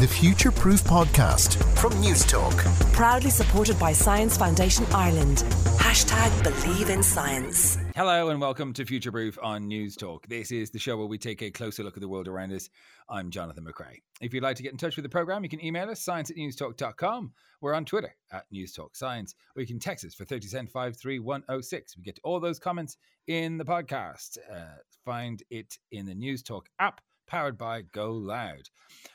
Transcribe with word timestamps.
the 0.00 0.06
Future 0.06 0.52
Proof 0.52 0.84
Podcast 0.84 1.56
from 1.78 1.98
News 2.00 2.22
Talk. 2.26 2.52
Proudly 2.92 3.30
supported 3.30 3.78
by 3.78 3.94
Science 3.94 4.36
Foundation 4.36 4.84
Ireland. 4.92 5.38
Hashtag 5.78 6.44
Believe 6.44 6.90
in 6.90 7.02
Science. 7.02 7.78
Hello 7.94 8.28
and 8.28 8.38
welcome 8.38 8.74
to 8.74 8.84
Future 8.84 9.10
Proof 9.10 9.38
on 9.42 9.66
News 9.66 9.96
Talk. 9.96 10.26
This 10.28 10.52
is 10.52 10.68
the 10.68 10.78
show 10.78 10.98
where 10.98 11.06
we 11.06 11.16
take 11.16 11.40
a 11.40 11.50
closer 11.50 11.82
look 11.82 11.96
at 11.96 12.02
the 12.02 12.08
world 12.08 12.28
around 12.28 12.52
us. 12.52 12.68
I'm 13.08 13.30
Jonathan 13.30 13.64
McCrea. 13.64 13.96
If 14.20 14.34
you'd 14.34 14.42
like 14.42 14.56
to 14.56 14.62
get 14.62 14.72
in 14.72 14.76
touch 14.76 14.96
with 14.96 15.02
the 15.02 15.08
program, 15.08 15.42
you 15.44 15.48
can 15.48 15.64
email 15.64 15.88
us 15.88 16.04
science 16.04 16.28
at 16.28 16.36
newstalk.com. 16.36 17.32
We're 17.62 17.72
on 17.72 17.86
Twitter 17.86 18.14
at 18.30 18.44
Newstalk 18.52 18.94
Science, 18.94 19.34
or 19.56 19.62
you 19.62 19.66
can 19.66 19.78
text 19.78 20.04
us 20.04 20.14
for 20.14 20.26
30 20.26 20.46
cent 20.46 20.70
53106. 20.70 21.96
We 21.96 22.02
get 22.02 22.16
to 22.16 22.20
all 22.22 22.38
those 22.38 22.58
comments 22.58 22.98
in 23.28 23.56
the 23.56 23.64
podcast. 23.64 24.36
Uh, 24.52 24.76
find 25.06 25.42
it 25.48 25.78
in 25.90 26.04
the 26.04 26.14
News 26.14 26.42
Talk 26.42 26.68
app 26.80 27.00
powered 27.26 27.58
by 27.58 27.82
Go 27.92 28.12
Loud. 28.12 28.68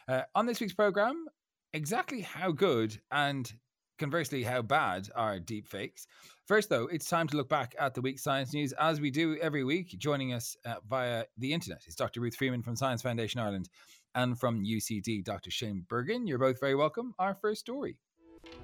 Uh, 0.08 0.22
on 0.36 0.46
this 0.46 0.60
week's 0.60 0.74
program, 0.74 1.26
exactly 1.74 2.22
how 2.22 2.52
good 2.52 3.00
and 3.12 3.52
conversely 3.98 4.44
how 4.44 4.62
bad 4.62 5.08
are 5.16 5.40
deepfakes? 5.40 6.08
First, 6.48 6.70
though, 6.70 6.88
it's 6.88 7.08
time 7.08 7.28
to 7.30 7.38
look 7.38 7.50
back 7.50 7.76
at 7.80 7.94
the 7.94 8.02
week's 8.02 8.24
science 8.24 8.54
news 8.54 8.74
as 8.74 9.00
we 9.00 9.12
do 9.12 9.38
every 9.42 9.64
week. 9.64 9.96
Joining 9.98 10.34
us 10.34 10.58
uh, 10.66 10.76
via 10.90 11.24
the 11.38 11.54
internet 11.54 11.84
is 11.88 11.96
Dr. 11.96 12.20
Ruth 12.20 12.36
Freeman 12.36 12.62
from 12.62 12.76
Science 12.76 13.02
Foundation 13.02 13.40
Ireland 13.40 13.70
and 14.16 14.38
from 14.38 14.66
UCD, 14.66 15.24
Dr. 15.24 15.52
Shane 15.52 15.86
Bergin. 15.88 16.28
You're 16.28 16.40
both 16.40 16.60
very 16.60 16.76
welcome. 16.76 17.14
Our 17.20 17.36
first 17.36 17.62
story. 17.62 17.98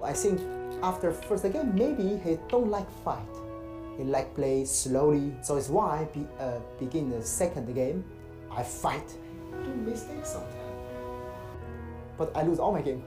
I 0.02 0.12
think 0.12 0.40
after 0.82 1.12
first 1.12 1.44
game, 1.50 1.74
maybe 1.74 2.20
he 2.24 2.38
don't 2.48 2.68
like 2.68 2.90
fight. 3.04 3.34
He 3.96 4.04
like 4.04 4.34
play 4.34 4.64
slowly. 4.64 5.34
So 5.40 5.56
it's 5.56 5.68
why 5.68 6.08
be, 6.12 6.26
uh, 6.38 6.58
begin 6.78 7.10
the 7.10 7.22
second 7.22 7.72
game, 7.74 8.04
I 8.50 8.62
fight 8.62 9.16
do 9.64 9.74
mistakes 9.74 10.30
sometimes. 10.30 10.54
But 12.16 12.36
I 12.36 12.42
lose 12.42 12.58
all 12.58 12.72
my 12.72 12.82
game. 12.82 13.02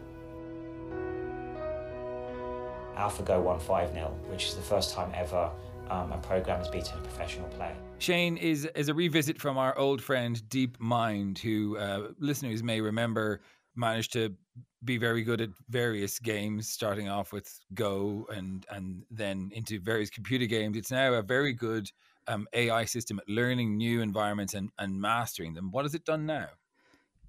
AlphaGo 2.95 3.41
won 3.41 3.59
5 3.59 3.93
0, 3.93 4.15
which 4.29 4.47
is 4.47 4.55
the 4.55 4.61
first 4.61 4.93
time 4.93 5.11
ever 5.15 5.49
um, 5.89 6.11
a 6.11 6.17
program 6.17 6.59
has 6.59 6.69
beaten 6.69 6.97
a 6.97 7.01
professional 7.01 7.47
player. 7.49 7.75
Shane 7.99 8.37
is, 8.37 8.65
is 8.75 8.89
a 8.89 8.93
revisit 8.93 9.39
from 9.39 9.57
our 9.57 9.77
old 9.77 10.01
friend 10.01 10.41
DeepMind, 10.49 11.37
who 11.39 11.77
uh, 11.77 12.09
listeners 12.19 12.63
may 12.63 12.79
remember 12.81 13.41
managed 13.75 14.13
to 14.13 14.33
be 14.83 14.97
very 14.97 15.21
good 15.21 15.41
at 15.41 15.49
various 15.69 16.19
games, 16.19 16.67
starting 16.67 17.09
off 17.09 17.31
with 17.31 17.59
Go 17.73 18.27
and 18.33 18.65
and 18.71 19.03
then 19.11 19.51
into 19.53 19.79
various 19.79 20.09
computer 20.09 20.45
games. 20.45 20.77
It's 20.77 20.91
now 20.91 21.13
a 21.13 21.21
very 21.21 21.53
good 21.53 21.89
um, 22.31 22.47
AI 22.53 22.85
system 22.85 23.19
at 23.19 23.29
learning 23.29 23.77
new 23.77 24.01
environments 24.01 24.53
and, 24.53 24.71
and 24.79 24.99
mastering 24.99 25.53
them. 25.53 25.71
What 25.71 25.85
has 25.85 25.93
it 25.93 26.05
done 26.05 26.25
now? 26.25 26.47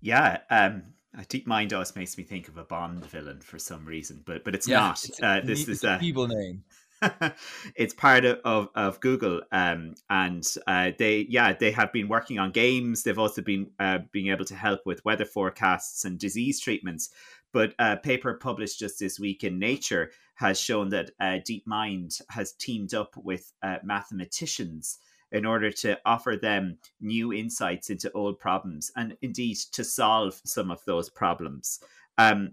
Yeah, 0.00 0.38
um, 0.50 0.82
DeepMind 1.16 1.72
always 1.72 1.94
makes 1.94 2.16
me 2.16 2.24
think 2.24 2.48
of 2.48 2.56
a 2.56 2.64
Bond 2.64 3.04
villain 3.06 3.40
for 3.40 3.58
some 3.58 3.84
reason, 3.84 4.22
but 4.24 4.44
but 4.44 4.54
it's 4.54 4.66
yeah, 4.66 4.78
not. 4.80 5.04
It's 5.04 5.22
uh, 5.22 5.40
this 5.44 5.60
it's 5.60 5.68
is 5.68 5.84
a 5.84 5.98
evil 6.02 6.26
name. 6.26 6.64
it's 7.76 7.94
part 7.94 8.24
of, 8.24 8.38
of, 8.44 8.68
of 8.74 9.00
Google, 9.00 9.42
um, 9.50 9.94
and 10.08 10.46
uh, 10.66 10.92
they 10.98 11.26
yeah 11.28 11.52
they 11.52 11.70
have 11.72 11.92
been 11.92 12.08
working 12.08 12.38
on 12.38 12.50
games. 12.50 13.02
They've 13.02 13.18
also 13.18 13.42
been 13.42 13.70
uh, 13.78 13.98
being 14.12 14.28
able 14.28 14.44
to 14.46 14.54
help 14.54 14.80
with 14.86 15.04
weather 15.04 15.24
forecasts 15.24 16.04
and 16.04 16.18
disease 16.18 16.60
treatments. 16.60 17.10
But 17.52 17.74
a 17.78 17.98
paper 17.98 18.34
published 18.34 18.78
just 18.78 18.98
this 18.98 19.20
week 19.20 19.44
in 19.44 19.58
Nature 19.58 20.10
has 20.42 20.60
shown 20.60 20.90
that 20.90 21.10
uh, 21.20 21.38
DeepMind 21.48 22.20
has 22.28 22.52
teamed 22.52 22.92
up 22.94 23.16
with 23.16 23.52
uh, 23.62 23.76
mathematicians 23.82 24.98
in 25.30 25.46
order 25.46 25.70
to 25.70 25.98
offer 26.04 26.36
them 26.40 26.76
new 27.00 27.32
insights 27.32 27.88
into 27.88 28.12
old 28.12 28.38
problems 28.38 28.92
and 28.96 29.16
indeed 29.22 29.56
to 29.72 29.82
solve 29.82 30.40
some 30.44 30.70
of 30.70 30.84
those 30.84 31.08
problems. 31.08 31.80
Um, 32.18 32.52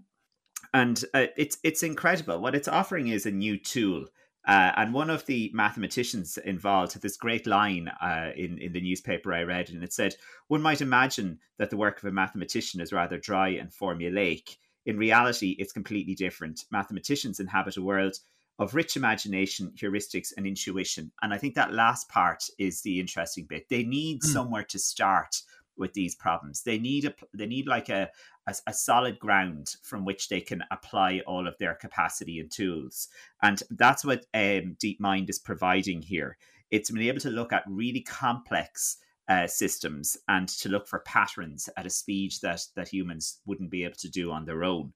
and 0.72 1.04
uh, 1.14 1.26
it's 1.36 1.58
it's 1.62 1.82
incredible. 1.82 2.40
What 2.40 2.54
it's 2.54 2.68
offering 2.68 3.08
is 3.08 3.26
a 3.26 3.30
new 3.30 3.58
tool. 3.58 4.06
Uh, 4.46 4.72
and 4.76 4.94
one 4.94 5.10
of 5.10 5.26
the 5.26 5.50
mathematicians 5.52 6.38
involved 6.38 6.94
had 6.94 7.02
this 7.02 7.16
great 7.16 7.46
line 7.46 7.88
uh, 8.00 8.30
in, 8.34 8.56
in 8.58 8.72
the 8.72 8.80
newspaper 8.80 9.34
I 9.34 9.42
read, 9.42 9.68
and 9.68 9.84
it 9.84 9.92
said, 9.92 10.14
One 10.48 10.62
might 10.62 10.80
imagine 10.80 11.38
that 11.58 11.68
the 11.68 11.76
work 11.76 11.98
of 11.98 12.08
a 12.08 12.12
mathematician 12.12 12.80
is 12.80 12.92
rather 12.92 13.18
dry 13.18 13.50
and 13.50 13.70
formulaic. 13.70 14.56
In 14.86 14.96
reality, 14.96 15.56
it's 15.58 15.72
completely 15.72 16.14
different. 16.14 16.64
Mathematicians 16.70 17.40
inhabit 17.40 17.76
a 17.76 17.82
world 17.82 18.16
of 18.58 18.74
rich 18.74 18.96
imagination, 18.96 19.72
heuristics, 19.76 20.32
and 20.36 20.46
intuition. 20.46 21.10
And 21.22 21.32
I 21.32 21.38
think 21.38 21.54
that 21.54 21.72
last 21.72 22.08
part 22.08 22.44
is 22.58 22.82
the 22.82 23.00
interesting 23.00 23.46
bit. 23.46 23.68
They 23.68 23.84
need 23.84 24.20
mm. 24.20 24.24
somewhere 24.24 24.64
to 24.64 24.78
start 24.78 25.42
with 25.76 25.94
these 25.94 26.14
problems. 26.14 26.62
They 26.62 26.78
need 26.78 27.06
a 27.06 27.14
they 27.32 27.46
need 27.46 27.66
like 27.66 27.88
a, 27.88 28.10
a, 28.46 28.54
a 28.66 28.72
solid 28.72 29.18
ground 29.18 29.76
from 29.82 30.04
which 30.04 30.28
they 30.28 30.40
can 30.40 30.62
apply 30.70 31.22
all 31.26 31.48
of 31.48 31.56
their 31.58 31.74
capacity 31.74 32.38
and 32.38 32.50
tools. 32.50 33.08
And 33.42 33.62
that's 33.70 34.04
what 34.04 34.26
um, 34.34 34.76
DeepMind 34.78 35.30
is 35.30 35.38
providing 35.38 36.02
here. 36.02 36.36
It's 36.70 36.90
been 36.90 37.02
able 37.02 37.20
to 37.20 37.30
look 37.30 37.52
at 37.52 37.64
really 37.66 38.02
complex 38.02 38.98
uh, 39.28 39.46
systems 39.46 40.16
and 40.28 40.48
to 40.48 40.68
look 40.68 40.86
for 40.88 41.00
patterns 41.00 41.68
at 41.76 41.86
a 41.86 41.90
speed 41.90 42.32
that 42.42 42.62
that 42.74 42.88
humans 42.88 43.40
wouldn't 43.46 43.70
be 43.70 43.84
able 43.84 43.96
to 43.96 44.10
do 44.10 44.30
on 44.30 44.44
their 44.44 44.64
own. 44.64 44.92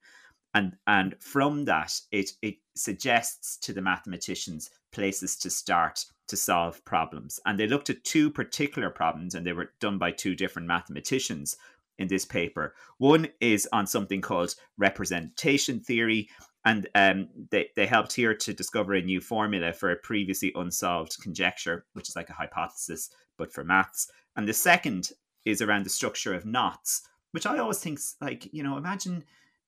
And 0.55 0.77
and 0.87 1.17
from 1.21 1.65
that, 1.67 2.01
it 2.11 2.33
it 2.43 2.57
suggests 2.75 3.57
to 3.59 3.73
the 3.73 3.83
mathematicians 3.83 4.71
places 4.93 5.37
to 5.39 5.51
start 5.51 6.05
to 6.29 6.37
solve 6.37 6.85
problems. 6.85 7.41
And 7.45 7.59
they 7.59 7.67
looked 7.67 7.91
at 7.91 8.05
two 8.05 8.31
particular 8.31 8.91
problems, 8.91 9.35
and 9.35 9.47
they 9.47 9.53
were 9.53 9.73
done 9.81 9.99
by 9.99 10.13
two 10.13 10.35
different 10.35 10.69
mathematicians 10.69 11.57
in 11.99 12.09
this 12.09 12.25
paper. 12.25 12.75
One 12.99 13.29
is 13.41 13.69
on 13.73 13.87
something 13.87 14.21
called 14.21 14.55
representation 14.79 15.81
theory, 15.81 16.29
and 16.65 16.89
um, 16.95 17.29
they, 17.51 17.69
they 17.77 17.87
helped 17.87 18.15
here 18.15 18.35
to 18.35 18.55
discover 18.55 18.95
a 18.95 19.03
new 19.03 19.21
formula 19.21 19.73
for 19.73 19.91
a 19.91 19.97
previously 19.97 20.53
unsolved 20.55 21.19
conjecture, 21.21 21.85
which 21.93 22.09
is 22.09 22.17
like 22.17 22.31
a 22.31 22.35
hypothesis, 22.35 23.11
but 23.37 23.53
for 23.53 23.65
maths. 23.65 24.11
And 24.37 24.49
the 24.49 24.53
second 24.53 25.13
is 25.45 25.61
around 25.61 25.85
the 25.85 25.91
structure 25.91 26.35
of 26.35 26.47
knots, 26.47 27.03
which 27.33 27.47
I 27.47 27.59
always 27.59 27.79
think, 27.79 28.01
like, 28.21 28.53
you 28.53 28.63
know, 28.63 28.77
imagine 28.77 29.25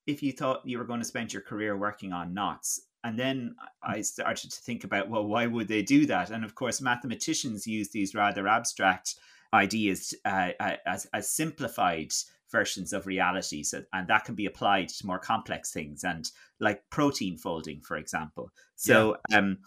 if 0.07 0.23
you 0.23 0.33
thought 0.33 0.67
you 0.67 0.79
were 0.79 0.85
going 0.85 1.01
to 1.01 1.07
spend 1.07 1.33
your 1.33 1.43
career 1.43 1.77
working 1.77 2.13
on 2.13 2.35
knots. 2.35 2.81
And 3.05 3.19
then 3.19 3.55
I 3.83 4.01
started 4.01 4.51
to 4.51 4.61
think 4.63 4.85
about, 4.85 5.09
well, 5.09 5.27
why 5.27 5.47
would 5.47 5.69
they 5.69 5.83
do 5.83 6.07
that? 6.07 6.31
And 6.31 6.45
of 6.45 6.55
course, 6.55 6.81
mathematicians 6.81 7.67
use 7.67 7.91
these 7.91 8.15
rather 8.15 8.49
abstract 8.49 9.15
ideas 9.53 10.15
uh, 10.25 10.51
as, 10.87 11.07
as 11.13 11.29
simplified 11.29 12.13
versions 12.51 12.93
of 12.93 13.07
reality. 13.07 13.63
So, 13.63 13.83
and 13.93 14.09
that 14.09 14.25
can 14.25 14.35
be 14.35 14.47
applied 14.47 14.89
to 14.89 15.07
more 15.07 15.19
complex 15.19 15.73
things 15.73 16.05
and 16.05 16.29
like 16.59 16.83
protein 16.91 17.37
folding, 17.37 17.81
for 17.81 17.97
example. 17.97 18.51
So, 18.77 19.17
yeah. 19.31 19.39
um, 19.39 19.59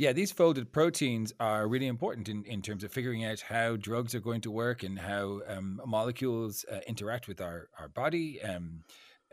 yeah, 0.00 0.14
these 0.14 0.32
folded 0.32 0.72
proteins 0.72 1.30
are 1.40 1.68
really 1.68 1.86
important 1.86 2.30
in, 2.30 2.42
in 2.44 2.62
terms 2.62 2.84
of 2.84 2.90
figuring 2.90 3.26
out 3.26 3.40
how 3.40 3.76
drugs 3.76 4.14
are 4.14 4.20
going 4.20 4.40
to 4.40 4.50
work 4.50 4.82
and 4.82 4.98
how 4.98 5.42
um, 5.46 5.78
molecules 5.86 6.64
uh, 6.72 6.78
interact 6.88 7.28
with 7.28 7.38
our, 7.38 7.68
our 7.78 7.88
body. 7.88 8.40
Um, 8.40 8.80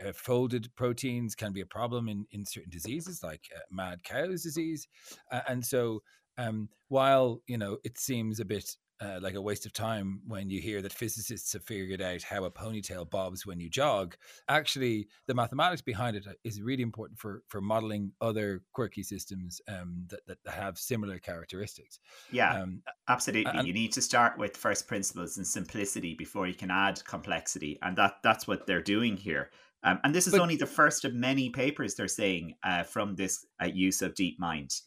uh, 0.05 0.11
folded 0.11 0.67
proteins 0.75 1.35
can 1.35 1.53
be 1.53 1.61
a 1.61 1.65
problem 1.65 2.09
in, 2.09 2.25
in 2.31 2.45
certain 2.45 2.69
diseases 2.69 3.23
like 3.23 3.47
uh, 3.55 3.59
mad 3.71 4.03
cow's 4.03 4.43
disease. 4.43 4.89
Uh, 5.31 5.39
and 5.47 5.65
so 5.65 6.01
um, 6.37 6.67
while, 6.89 7.41
you 7.47 7.57
know, 7.57 7.77
it 7.85 7.97
seems 7.97 8.41
a 8.41 8.45
bit 8.45 8.75
uh, 8.99 9.19
like 9.21 9.35
a 9.35 9.41
waste 9.41 9.65
of 9.65 9.73
time 9.73 10.21
when 10.27 10.49
you 10.49 10.59
hear 10.59 10.81
that 10.81 10.91
physicists 10.91 11.53
have 11.53 11.63
figured 11.63 12.01
out 12.01 12.23
how 12.23 12.43
a 12.45 12.51
ponytail 12.51 13.09
bobs 13.09 13.45
when 13.45 13.59
you 13.59 13.69
jog. 13.69 14.15
Actually, 14.49 15.07
the 15.27 15.33
mathematics 15.33 15.81
behind 15.81 16.15
it 16.15 16.25
uh, 16.27 16.31
really 16.63 16.83
important 16.83 17.19
for 17.19 17.43
for 17.47 17.61
modeling 17.61 18.11
other 18.21 18.61
quirky 18.73 19.03
systems 19.03 19.61
um, 19.67 20.07
that, 20.09 20.21
that 20.27 20.37
have 20.51 20.77
similar 20.77 21.19
characteristics. 21.19 21.99
Yeah, 22.31 22.61
um, 22.61 22.81
absolutely. 23.07 23.51
And, 23.51 23.67
you 23.67 23.73
need 23.73 23.93
to 23.93 24.01
start 24.01 24.37
with 24.37 24.57
first 24.57 24.87
principles 24.87 25.37
and 25.37 25.45
simplicity 25.45 26.15
before 26.15 26.47
you 26.47 26.55
can 26.55 26.71
add 26.71 27.03
complexity, 27.05 27.77
and 27.81 27.97
that 27.97 28.15
that's 28.23 28.47
what 28.47 28.65
they're 28.65 28.81
doing 28.81 29.17
here. 29.17 29.51
Um, 29.83 29.99
and 30.03 30.13
this 30.13 30.27
is 30.27 30.33
but, 30.33 30.41
only 30.41 30.55
the 30.55 30.65
first 30.65 31.05
of 31.05 31.13
many 31.13 31.49
papers 31.49 31.95
they're 31.95 32.07
saying 32.07 32.55
uh, 32.63 32.83
from 32.83 33.15
this 33.15 33.45
uh, 33.61 33.67
use 33.67 34.01
of 34.01 34.15
DeepMind. 34.15 34.81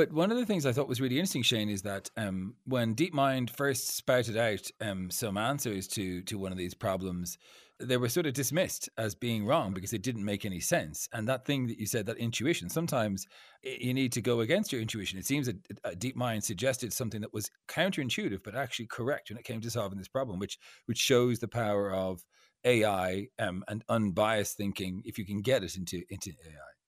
But 0.00 0.14
one 0.14 0.30
of 0.30 0.38
the 0.38 0.46
things 0.46 0.64
I 0.64 0.72
thought 0.72 0.88
was 0.88 0.98
really 0.98 1.16
interesting, 1.16 1.42
Shane, 1.42 1.68
is 1.68 1.82
that 1.82 2.08
um, 2.16 2.54
when 2.64 2.94
DeepMind 2.94 3.50
first 3.50 3.98
spouted 3.98 4.34
out 4.34 4.66
um, 4.80 5.10
some 5.10 5.36
answers 5.36 5.86
to 5.88 6.22
to 6.22 6.38
one 6.38 6.52
of 6.52 6.56
these 6.56 6.72
problems, 6.72 7.36
they 7.78 7.98
were 7.98 8.08
sort 8.08 8.24
of 8.24 8.32
dismissed 8.32 8.88
as 8.96 9.14
being 9.14 9.44
wrong 9.44 9.74
because 9.74 9.92
it 9.92 10.02
didn't 10.02 10.24
make 10.24 10.46
any 10.46 10.58
sense. 10.58 11.06
And 11.12 11.28
that 11.28 11.44
thing 11.44 11.66
that 11.66 11.78
you 11.78 11.84
said, 11.84 12.06
that 12.06 12.16
intuition, 12.16 12.70
sometimes 12.70 13.26
you 13.62 13.92
need 13.92 14.12
to 14.12 14.22
go 14.22 14.40
against 14.40 14.72
your 14.72 14.80
intuition. 14.80 15.18
It 15.18 15.26
seems 15.26 15.48
that 15.48 16.00
DeepMind 16.00 16.44
suggested 16.44 16.94
something 16.94 17.20
that 17.20 17.34
was 17.34 17.50
counterintuitive, 17.68 18.40
but 18.42 18.54
actually 18.54 18.86
correct 18.86 19.28
when 19.28 19.36
it 19.36 19.44
came 19.44 19.60
to 19.60 19.70
solving 19.70 19.98
this 19.98 20.08
problem, 20.08 20.38
which 20.38 20.56
which 20.86 20.96
shows 20.96 21.40
the 21.40 21.46
power 21.46 21.92
of 21.92 22.24
AI 22.64 23.26
um, 23.38 23.64
and 23.68 23.84
unbiased 23.90 24.56
thinking 24.56 25.02
if 25.04 25.18
you 25.18 25.26
can 25.26 25.42
get 25.42 25.62
it 25.62 25.76
into 25.76 26.04
into 26.08 26.30
AI. 26.30 26.79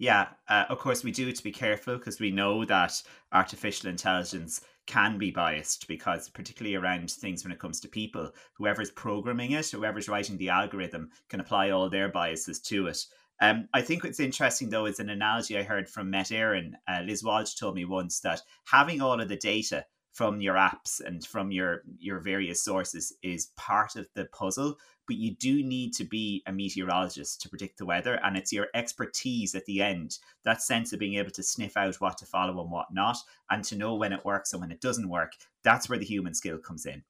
Yeah, 0.00 0.28
uh, 0.48 0.64
of 0.70 0.78
course, 0.78 1.04
we 1.04 1.10
do 1.12 1.28
it 1.28 1.36
to 1.36 1.42
be 1.42 1.52
careful 1.52 1.98
because 1.98 2.18
we 2.18 2.30
know 2.30 2.64
that 2.64 3.02
artificial 3.32 3.90
intelligence 3.90 4.62
can 4.86 5.18
be 5.18 5.30
biased 5.30 5.86
because, 5.88 6.30
particularly 6.30 6.74
around 6.74 7.10
things 7.10 7.44
when 7.44 7.52
it 7.52 7.58
comes 7.58 7.80
to 7.80 7.88
people, 7.88 8.32
whoever's 8.54 8.90
programming 8.90 9.50
it, 9.50 9.70
whoever's 9.70 10.08
writing 10.08 10.38
the 10.38 10.48
algorithm, 10.48 11.10
can 11.28 11.40
apply 11.40 11.68
all 11.68 11.90
their 11.90 12.08
biases 12.08 12.60
to 12.60 12.86
it. 12.86 13.04
Um, 13.42 13.68
I 13.74 13.82
think 13.82 14.02
what's 14.02 14.20
interesting 14.20 14.70
though 14.70 14.86
is 14.86 15.00
an 15.00 15.10
analogy 15.10 15.58
I 15.58 15.64
heard 15.64 15.86
from 15.86 16.08
Met 16.08 16.28
Éireann. 16.28 16.72
Uh, 16.88 17.02
Liz 17.04 17.22
Walsh 17.22 17.52
told 17.52 17.74
me 17.74 17.84
once 17.84 18.20
that 18.20 18.40
having 18.64 19.02
all 19.02 19.20
of 19.20 19.28
the 19.28 19.36
data 19.36 19.84
from 20.14 20.40
your 20.40 20.54
apps 20.54 21.04
and 21.04 21.26
from 21.26 21.52
your 21.52 21.82
your 21.98 22.20
various 22.20 22.64
sources 22.64 23.12
is 23.22 23.52
part 23.56 23.96
of 23.96 24.08
the 24.14 24.24
puzzle 24.32 24.76
but 25.10 25.18
you 25.18 25.34
do 25.34 25.64
need 25.64 25.92
to 25.92 26.04
be 26.04 26.40
a 26.46 26.52
meteorologist 26.52 27.40
to 27.40 27.48
predict 27.48 27.78
the 27.78 27.84
weather 27.84 28.20
and 28.22 28.36
it's 28.36 28.52
your 28.52 28.68
expertise 28.76 29.56
at 29.56 29.64
the 29.64 29.82
end 29.82 30.18
that 30.44 30.62
sense 30.62 30.92
of 30.92 31.00
being 31.00 31.16
able 31.16 31.32
to 31.32 31.42
sniff 31.42 31.76
out 31.76 31.96
what 31.96 32.16
to 32.16 32.24
follow 32.24 32.60
and 32.60 32.70
what 32.70 32.86
not 32.92 33.16
and 33.50 33.64
to 33.64 33.76
know 33.76 33.96
when 33.96 34.12
it 34.12 34.24
works 34.24 34.52
and 34.52 34.62
when 34.62 34.70
it 34.70 34.80
doesn't 34.80 35.08
work 35.08 35.32
that's 35.64 35.88
where 35.88 35.98
the 35.98 36.04
human 36.04 36.32
skill 36.32 36.58
comes 36.58 36.86
in. 36.86 37.02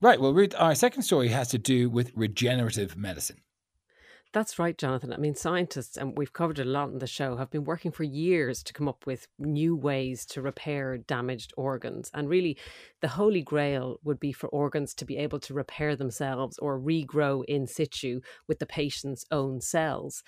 Right 0.00 0.20
well 0.20 0.38
our 0.56 0.76
second 0.76 1.02
story 1.02 1.26
has 1.30 1.48
to 1.48 1.58
do 1.58 1.90
with 1.90 2.12
regenerative 2.14 2.96
medicine 2.96 3.40
that's 4.32 4.58
right, 4.58 4.76
Jonathan. 4.76 5.12
I 5.12 5.16
mean, 5.16 5.34
scientists, 5.34 5.96
and 5.96 6.16
we've 6.16 6.32
covered 6.34 6.58
a 6.58 6.64
lot 6.64 6.90
in 6.90 6.98
the 6.98 7.06
show, 7.06 7.36
have 7.36 7.50
been 7.50 7.64
working 7.64 7.90
for 7.90 8.04
years 8.04 8.62
to 8.64 8.74
come 8.74 8.86
up 8.86 9.06
with 9.06 9.26
new 9.38 9.74
ways 9.74 10.26
to 10.26 10.42
repair 10.42 10.98
damaged 10.98 11.54
organs. 11.56 12.10
And 12.12 12.28
really, 12.28 12.58
the 13.00 13.08
holy 13.08 13.40
grail 13.40 13.98
would 14.04 14.20
be 14.20 14.32
for 14.32 14.48
organs 14.48 14.92
to 14.94 15.06
be 15.06 15.16
able 15.16 15.40
to 15.40 15.54
repair 15.54 15.96
themselves 15.96 16.58
or 16.58 16.78
regrow 16.78 17.42
in 17.46 17.66
situ 17.66 18.20
with 18.46 18.58
the 18.58 18.66
patient's 18.66 19.24
own 19.30 19.62
cells. 19.62 20.22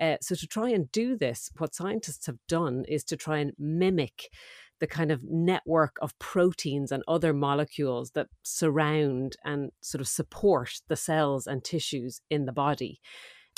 Uh, 0.00 0.16
so, 0.20 0.36
to 0.36 0.46
try 0.46 0.70
and 0.70 0.92
do 0.92 1.16
this, 1.16 1.50
what 1.58 1.74
scientists 1.74 2.26
have 2.26 2.38
done 2.46 2.84
is 2.86 3.02
to 3.04 3.16
try 3.16 3.38
and 3.38 3.52
mimic 3.58 4.30
the 4.78 4.86
kind 4.86 5.10
of 5.10 5.24
network 5.24 5.96
of 6.00 6.18
proteins 6.18 6.92
and 6.92 7.02
other 7.08 7.34
molecules 7.34 8.12
that 8.12 8.28
surround 8.42 9.36
and 9.44 9.72
sort 9.82 10.00
of 10.00 10.08
support 10.08 10.80
the 10.88 10.96
cells 10.96 11.46
and 11.46 11.64
tissues 11.64 12.20
in 12.30 12.46
the 12.46 12.52
body 12.52 13.00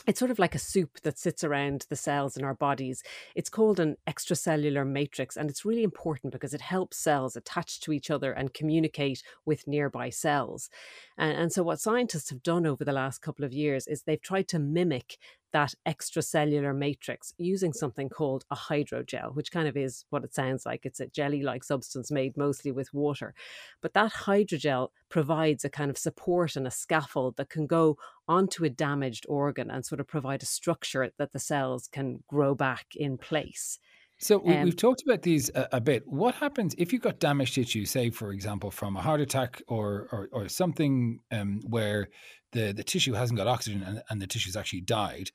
it's 0.07 0.19
sort 0.19 0.31
of 0.31 0.39
like 0.39 0.55
a 0.55 0.59
soup 0.59 1.01
that 1.03 1.19
sits 1.19 1.45
around 1.45 1.87
the 1.89 1.97
cells 1.97 2.37
in 2.37 2.45
our 2.45 2.55
bodies. 2.55 3.03
It's 3.35 3.51
called 3.51 3.79
an 3.79 3.97
extracellular 4.07 4.87
matrix, 4.87 5.37
and 5.37 5.49
it's 5.49 5.65
really 5.65 5.83
important 5.83 6.33
because 6.33 6.55
it 6.55 6.61
helps 6.61 6.99
cells 6.99 7.37
attach 7.37 7.81
to 7.81 7.93
each 7.93 8.11
other 8.11 8.33
and 8.33 8.55
communicate 8.55 9.23
with 9.45 9.67
nearby 9.67 10.11
cells. 10.11 10.71
And, 11.17 11.33
and 11.33 11.53
so, 11.53 11.63
what 11.63 11.81
scientists 11.81 12.31
have 12.31 12.43
done 12.43 12.67
over 12.67 12.85
the 12.85 12.93
last 12.93 13.23
couple 13.23 13.45
of 13.45 13.53
years 13.53 13.87
is 13.87 14.03
they've 14.03 14.21
tried 14.21 14.49
to 14.49 14.59
mimic 14.59 15.19
that 15.53 15.75
extracellular 15.87 16.77
matrix 16.77 17.35
using 17.39 17.73
something 17.73 18.09
called 18.09 18.45
a 18.51 18.57
hydrogel, 18.57 19.35
which 19.35 19.53
kind 19.53 19.69
of 19.69 19.77
is 19.77 20.05
what 20.11 20.25
it 20.25 20.35
sounds 20.35 20.67
like. 20.67 20.85
It's 20.85 21.01
a 21.01 21.07
jelly 21.07 21.43
like 21.43 21.65
substance 21.65 22.11
made 22.11 22.37
mostly 22.37 22.73
with 22.73 22.93
water. 22.93 23.35
But 23.81 23.95
that 23.95 24.13
hydrogel 24.13 24.89
provides 25.09 25.65
a 25.65 25.71
kind 25.71 25.91
of 25.91 25.99
support 25.99 26.57
and 26.57 26.67
a 26.67 26.71
scaffold 26.71 27.37
that 27.37 27.51
can 27.51 27.67
go 27.67 27.97
onto 28.27 28.65
a 28.65 28.71
damaged 28.71 29.27
organ 29.29 29.71
and 29.71 29.85
sort 29.85 30.01
of 30.01 30.07
provide 30.07 30.43
a 30.43 30.47
structure 30.47 31.11
that 31.19 31.33
the 31.33 31.39
cells 31.39 31.89
can 31.89 32.23
grow 32.29 32.55
back 32.55 32.87
in 32.97 33.19
place. 33.19 33.79
So 34.23 34.41
um, 34.47 34.71
talked 34.73 35.03
about 35.03 35.23
these 35.23 35.51
a, 35.51 35.69
a, 35.73 35.81
bit. 35.81 36.07
What 36.07 36.37
happens 36.37 36.77
if 36.79 36.93
you've 36.93 37.03
got 37.03 37.19
damaged 37.19 37.57
tissue, 37.57 37.85
say, 37.85 38.11
for 38.11 38.31
example, 38.31 38.71
from 38.71 38.97
a 38.97 39.01
heart 39.01 39.21
attack 39.21 39.61
or 39.67 40.09
or, 40.13 40.29
or 40.31 40.49
something 40.49 41.19
um, 41.33 41.61
where 41.65 42.09
the, 42.53 42.73
the 42.73 42.85
tissue 42.85 43.15
hasn't 43.15 43.37
got 43.37 43.49
oxygen 43.49 43.83
and, 43.83 44.01
and 44.09 44.23
the 44.23 44.29
tissue's 44.29 44.57
actually 44.57 44.83
died? 44.83 45.31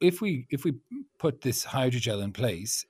If 0.00 0.20
we 0.20 0.46
if 0.50 0.64
we 0.64 0.74
put 1.20 1.42
this 1.42 1.64
hydrogel 1.66 2.22
in 2.24 2.32
place, 2.32 2.84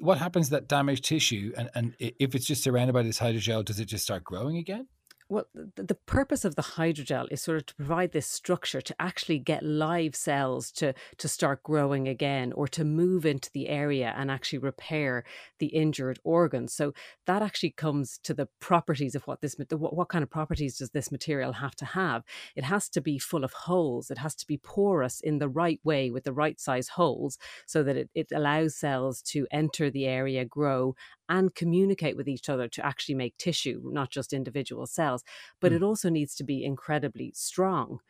what 0.00 0.16
happens 0.16 0.46
to 0.46 0.52
that 0.52 0.68
damaged 0.68 1.04
tissue? 1.04 1.52
And, 1.58 1.68
and 1.74 1.94
if 1.98 2.34
it's 2.34 2.46
just 2.46 2.62
surrounded 2.62 2.94
by 2.94 3.02
this 3.02 3.20
hydrogel, 3.20 3.62
does 3.62 3.78
it 3.78 3.86
just 3.86 4.04
start 4.04 4.24
growing 4.24 4.56
again? 4.56 4.88
Well, 5.32 5.46
the, 5.76 5.94
purpose 5.94 6.44
of 6.44 6.56
the 6.56 6.62
hydrogel 6.62 7.26
is 7.30 7.40
sort 7.40 7.56
of 7.56 7.66
to 7.66 7.74
provide 7.74 8.12
this 8.12 8.26
structure 8.26 8.82
to 8.82 8.94
actually 9.00 9.38
get 9.38 9.62
live 9.62 10.14
cells 10.14 10.70
to 10.72 10.92
to 11.16 11.26
start 11.26 11.62
growing 11.62 12.06
again 12.06 12.52
or 12.52 12.68
to 12.68 12.84
move 12.84 13.24
into 13.24 13.50
the 13.54 13.68
area 13.68 14.12
and 14.14 14.30
actually 14.30 14.58
repair 14.58 15.24
the 15.58 15.68
injured 15.68 16.18
organs. 16.22 16.74
So 16.74 16.92
that 17.26 17.40
actually 17.40 17.70
comes 17.70 18.18
to 18.24 18.34
the 18.34 18.48
properties 18.60 19.14
of 19.14 19.26
what 19.26 19.40
this 19.40 19.56
what, 19.70 19.96
what 19.96 20.10
kind 20.10 20.22
of 20.22 20.30
properties 20.30 20.76
does 20.76 20.90
this 20.90 21.10
material 21.10 21.54
have 21.54 21.74
to 21.76 21.86
have? 21.86 22.24
It 22.54 22.64
has 22.64 22.90
to 22.90 23.00
be 23.00 23.18
full 23.18 23.42
of 23.42 23.54
holes. 23.54 24.10
It 24.10 24.18
has 24.18 24.34
to 24.34 24.46
be 24.46 24.58
porous 24.58 25.20
in 25.22 25.38
the 25.38 25.48
right 25.48 25.80
way 25.82 26.10
with 26.10 26.24
the 26.24 26.34
right 26.34 26.60
size 26.60 26.88
holes 26.88 27.38
so 27.64 27.82
that 27.82 27.96
it, 27.96 28.10
it 28.14 28.26
allows 28.34 28.76
cells 28.76 29.22
to 29.22 29.46
enter 29.50 29.90
the 29.90 30.06
area, 30.06 30.44
grow, 30.44 30.94
and 31.32 31.54
communicate 31.54 32.14
with 32.14 32.28
each 32.28 32.50
other 32.50 32.68
to 32.68 32.84
actually 32.84 33.14
make 33.14 33.34
tissue, 33.38 33.80
not 33.86 34.10
just 34.10 34.34
individual 34.34 34.86
cells. 34.86 35.24
But 35.60 35.72
mm. 35.72 35.76
it 35.76 35.82
also 35.82 36.10
needs 36.10 36.34
to 36.36 36.44
be 36.44 36.62
incredibly 36.62 37.32
strong. 37.34 38.00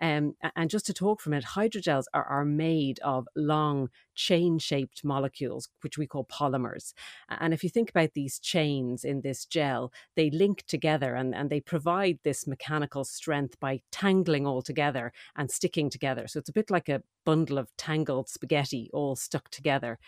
Um, 0.00 0.34
and 0.54 0.70
just 0.70 0.86
to 0.86 0.92
talk 0.92 1.20
from 1.20 1.32
it, 1.32 1.44
hydrogels 1.44 2.04
are, 2.12 2.24
are 2.24 2.44
made 2.44 2.98
of 3.00 3.28
long 3.34 3.88
chain 4.14 4.58
shaped 4.58 5.04
molecules, 5.04 5.68
which 5.82 5.98
we 5.98 6.06
call 6.06 6.24
polymers. 6.24 6.92
And 7.28 7.54
if 7.54 7.62
you 7.62 7.70
think 7.70 7.90
about 7.90 8.14
these 8.14 8.38
chains 8.38 9.04
in 9.04 9.20
this 9.20 9.44
gel, 9.44 9.92
they 10.16 10.30
link 10.30 10.64
together 10.66 11.14
and, 11.14 11.34
and 11.34 11.50
they 11.50 11.60
provide 11.60 12.18
this 12.24 12.46
mechanical 12.46 13.04
strength 13.04 13.60
by 13.60 13.82
tangling 13.92 14.46
all 14.46 14.62
together 14.62 15.12
and 15.36 15.50
sticking 15.50 15.90
together. 15.90 16.26
So 16.26 16.40
it's 16.40 16.48
a 16.48 16.54
bit 16.54 16.70
like 16.70 16.88
a 16.88 17.02
bundle 17.24 17.58
of 17.58 17.76
tangled 17.76 18.28
spaghetti 18.28 18.88
all 18.92 19.16
stuck 19.16 19.50
together. 19.50 19.98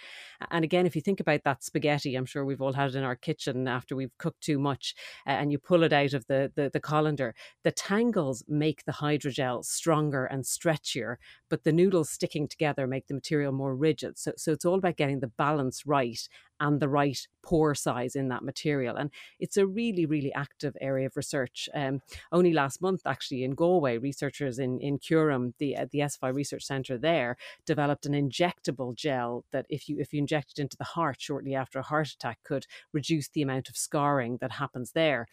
And 0.50 0.64
again, 0.64 0.86
if 0.86 0.94
you 0.94 1.02
think 1.02 1.20
about 1.20 1.42
that 1.44 1.64
spaghetti, 1.64 2.14
I'm 2.14 2.24
sure 2.24 2.44
we've 2.44 2.62
all 2.62 2.72
had 2.72 2.90
it 2.90 2.94
in 2.94 3.04
our 3.04 3.16
kitchen 3.16 3.68
after 3.68 3.94
we've 3.94 4.16
cooked 4.18 4.40
too 4.40 4.58
much 4.58 4.94
uh, 5.26 5.30
and 5.30 5.52
you 5.52 5.58
pull 5.58 5.82
it 5.82 5.92
out 5.92 6.14
of 6.14 6.26
the, 6.28 6.50
the, 6.54 6.70
the 6.72 6.80
colander, 6.80 7.34
the 7.64 7.72
tangles 7.72 8.44
make 8.48 8.84
the 8.84 8.92
hydrogel 8.92 9.64
stronger 9.78 10.24
and 10.26 10.44
stretchier, 10.44 11.16
but 11.48 11.64
the 11.64 11.72
noodles 11.72 12.10
sticking 12.10 12.48
together 12.48 12.86
make 12.86 13.06
the 13.06 13.14
material 13.14 13.52
more 13.52 13.74
rigid. 13.74 14.18
So, 14.18 14.32
so 14.36 14.52
it's 14.52 14.64
all 14.64 14.74
about 14.74 14.96
getting 14.96 15.20
the 15.20 15.28
balance 15.28 15.86
right 15.86 16.28
and 16.60 16.80
the 16.80 16.88
right 16.88 17.26
pore 17.42 17.74
size 17.74 18.14
in 18.14 18.28
that 18.28 18.42
material. 18.42 18.96
And 18.96 19.10
it's 19.40 19.56
a 19.56 19.66
really, 19.66 20.04
really 20.04 20.32
active 20.34 20.76
area 20.80 21.06
of 21.06 21.16
research. 21.16 21.68
Um, 21.74 22.02
only 22.30 22.52
last 22.52 22.82
month, 22.82 23.02
actually, 23.06 23.44
in 23.44 23.52
Galway, 23.52 23.96
researchers 23.96 24.58
in, 24.58 24.78
in 24.80 24.98
CÚRAM, 24.98 25.54
the, 25.58 25.76
uh, 25.76 25.86
the 25.90 26.00
SFI 26.00 26.34
Research 26.34 26.64
Centre 26.64 26.98
there, 26.98 27.36
developed 27.64 28.06
an 28.06 28.12
injectable 28.12 28.94
gel 28.94 29.44
that 29.52 29.66
if 29.68 29.88
you, 29.88 29.96
if 29.98 30.12
you 30.12 30.18
inject 30.18 30.52
it 30.52 30.60
into 30.60 30.76
the 30.76 30.84
heart 30.84 31.20
shortly 31.20 31.54
after 31.54 31.78
a 31.78 31.82
heart 31.82 32.08
attack 32.08 32.38
could 32.44 32.66
reduce 32.92 33.28
the 33.28 33.42
amount 33.42 33.68
of 33.68 33.76
scarring 33.76 34.38
that 34.40 34.52
happens 34.52 34.92
there. 34.92 35.26